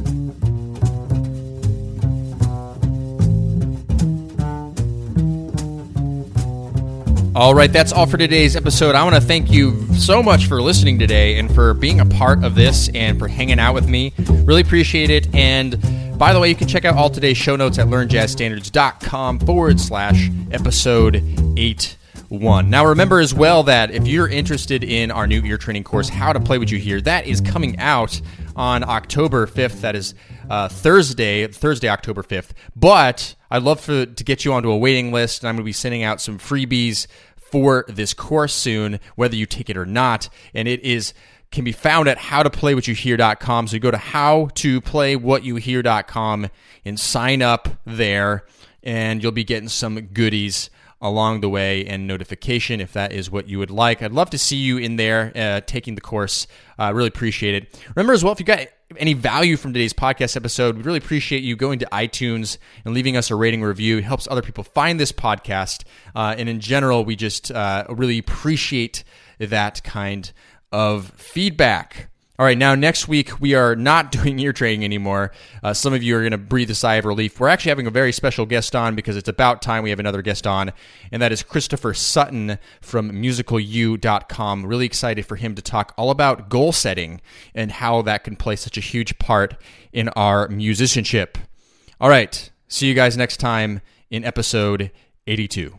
All 7.34 7.54
right, 7.54 7.72
that's 7.72 7.92
all 7.92 8.06
for 8.06 8.18
today's 8.18 8.56
episode. 8.56 8.96
I 8.96 9.04
want 9.04 9.14
to 9.14 9.20
thank 9.20 9.52
you 9.52 9.86
so 9.94 10.20
much 10.20 10.46
for 10.46 10.60
listening 10.60 10.98
today 10.98 11.38
and 11.38 11.54
for 11.54 11.74
being 11.74 12.00
a 12.00 12.04
part 12.04 12.42
of 12.42 12.56
this 12.56 12.88
and 12.92 13.18
for 13.18 13.28
hanging 13.28 13.60
out 13.60 13.72
with 13.72 13.88
me. 13.88 14.12
Really 14.44 14.62
appreciate 14.62 15.10
it. 15.10 15.32
And 15.32 16.18
by 16.18 16.32
the 16.32 16.40
way, 16.40 16.48
you 16.48 16.56
can 16.56 16.66
check 16.66 16.84
out 16.84 16.96
all 16.96 17.08
today's 17.08 17.36
show 17.38 17.54
notes 17.54 17.78
at 17.78 17.86
learnjazzstandards.com 17.86 19.38
forward 19.40 19.80
slash 19.80 20.28
episode 20.50 21.22
8 21.56 21.96
one. 22.30 22.70
Now, 22.70 22.86
remember 22.86 23.18
as 23.18 23.34
well 23.34 23.64
that 23.64 23.90
if 23.90 24.06
you're 24.06 24.28
interested 24.28 24.84
in 24.84 25.10
our 25.10 25.26
new 25.26 25.42
ear 25.42 25.58
training 25.58 25.84
course, 25.84 26.08
How 26.08 26.32
to 26.32 26.38
Play 26.38 26.58
What 26.58 26.70
You 26.70 26.78
Hear, 26.78 27.00
that 27.00 27.26
is 27.26 27.40
coming 27.40 27.76
out 27.78 28.20
on 28.54 28.84
October 28.84 29.48
5th. 29.48 29.80
That 29.80 29.96
is 29.96 30.14
uh, 30.48 30.68
Thursday, 30.68 31.48
Thursday, 31.48 31.88
October 31.88 32.22
5th. 32.22 32.50
But 32.76 33.34
I'd 33.50 33.64
love 33.64 33.80
for, 33.80 34.06
to 34.06 34.24
get 34.24 34.44
you 34.44 34.52
onto 34.52 34.70
a 34.70 34.78
waiting 34.78 35.10
list, 35.12 35.42
and 35.42 35.48
I'm 35.48 35.56
going 35.56 35.64
to 35.64 35.68
be 35.68 35.72
sending 35.72 36.04
out 36.04 36.20
some 36.20 36.38
freebies 36.38 37.08
for 37.36 37.84
this 37.88 38.14
course 38.14 38.54
soon, 38.54 39.00
whether 39.16 39.34
you 39.34 39.44
take 39.44 39.68
it 39.68 39.76
or 39.76 39.84
not. 39.84 40.28
And 40.54 40.68
it 40.68 40.84
is 40.84 41.12
can 41.50 41.64
be 41.64 41.72
found 41.72 42.06
at 42.06 42.16
howtoplaywhatyouhear.com. 42.16 43.66
So 43.66 43.74
you 43.74 43.80
go 43.80 43.90
to 43.90 43.96
howtoplaywhatyouhear.com 43.96 46.48
and 46.84 47.00
sign 47.00 47.42
up 47.42 47.68
there, 47.84 48.44
and 48.84 49.20
you'll 49.20 49.32
be 49.32 49.42
getting 49.42 49.68
some 49.68 50.00
goodies 50.00 50.70
along 51.00 51.40
the 51.40 51.48
way 51.48 51.86
and 51.86 52.06
notification 52.06 52.80
if 52.80 52.92
that 52.92 53.12
is 53.12 53.30
what 53.30 53.48
you 53.48 53.58
would 53.58 53.70
like. 53.70 54.02
I'd 54.02 54.12
love 54.12 54.30
to 54.30 54.38
see 54.38 54.56
you 54.56 54.78
in 54.78 54.96
there 54.96 55.32
uh, 55.34 55.60
taking 55.66 55.94
the 55.94 56.00
course. 56.00 56.46
I 56.78 56.88
uh, 56.88 56.92
really 56.92 57.08
appreciate 57.08 57.54
it. 57.54 57.82
Remember 57.94 58.12
as 58.12 58.22
well, 58.22 58.32
if 58.32 58.40
you 58.40 58.46
got 58.46 58.66
any 58.96 59.14
value 59.14 59.56
from 59.56 59.72
today's 59.72 59.92
podcast 59.92 60.36
episode, 60.36 60.76
we 60.76 60.82
really 60.82 60.98
appreciate 60.98 61.42
you 61.42 61.56
going 61.56 61.78
to 61.78 61.86
iTunes 61.86 62.58
and 62.84 62.92
leaving 62.94 63.16
us 63.16 63.30
a 63.30 63.34
rating 63.34 63.62
review. 63.62 63.98
It 63.98 64.04
helps 64.04 64.28
other 64.30 64.42
people 64.42 64.64
find 64.64 64.98
this 64.98 65.12
podcast. 65.12 65.84
Uh, 66.14 66.34
and 66.36 66.48
in 66.48 66.60
general, 66.60 67.04
we 67.04 67.16
just 67.16 67.50
uh, 67.50 67.84
really 67.88 68.18
appreciate 68.18 69.04
that 69.38 69.82
kind 69.84 70.32
of 70.72 71.10
feedback. 71.16 72.10
All 72.40 72.46
right, 72.46 72.56
now 72.56 72.74
next 72.74 73.06
week 73.06 73.38
we 73.38 73.52
are 73.52 73.76
not 73.76 74.10
doing 74.12 74.38
ear 74.38 74.54
training 74.54 74.82
anymore. 74.82 75.30
Uh, 75.62 75.74
some 75.74 75.92
of 75.92 76.02
you 76.02 76.16
are 76.16 76.20
going 76.20 76.30
to 76.30 76.38
breathe 76.38 76.70
a 76.70 76.74
sigh 76.74 76.94
of 76.94 77.04
relief. 77.04 77.38
We're 77.38 77.48
actually 77.48 77.68
having 77.68 77.86
a 77.86 77.90
very 77.90 78.12
special 78.12 78.46
guest 78.46 78.74
on 78.74 78.94
because 78.94 79.18
it's 79.18 79.28
about 79.28 79.60
time 79.60 79.82
we 79.82 79.90
have 79.90 80.00
another 80.00 80.22
guest 80.22 80.46
on, 80.46 80.72
and 81.12 81.20
that 81.20 81.32
is 81.32 81.42
Christopher 81.42 81.92
Sutton 81.92 82.58
from 82.80 83.10
musicalu.com. 83.10 84.64
Really 84.64 84.86
excited 84.86 85.26
for 85.26 85.36
him 85.36 85.54
to 85.54 85.60
talk 85.60 85.92
all 85.98 86.10
about 86.10 86.48
goal 86.48 86.72
setting 86.72 87.20
and 87.54 87.72
how 87.72 88.00
that 88.00 88.24
can 88.24 88.36
play 88.36 88.56
such 88.56 88.78
a 88.78 88.80
huge 88.80 89.18
part 89.18 89.60
in 89.92 90.08
our 90.16 90.48
musicianship. 90.48 91.36
All 92.00 92.08
right, 92.08 92.50
see 92.68 92.86
you 92.86 92.94
guys 92.94 93.18
next 93.18 93.36
time 93.36 93.82
in 94.08 94.24
episode 94.24 94.90
82. 95.26 95.78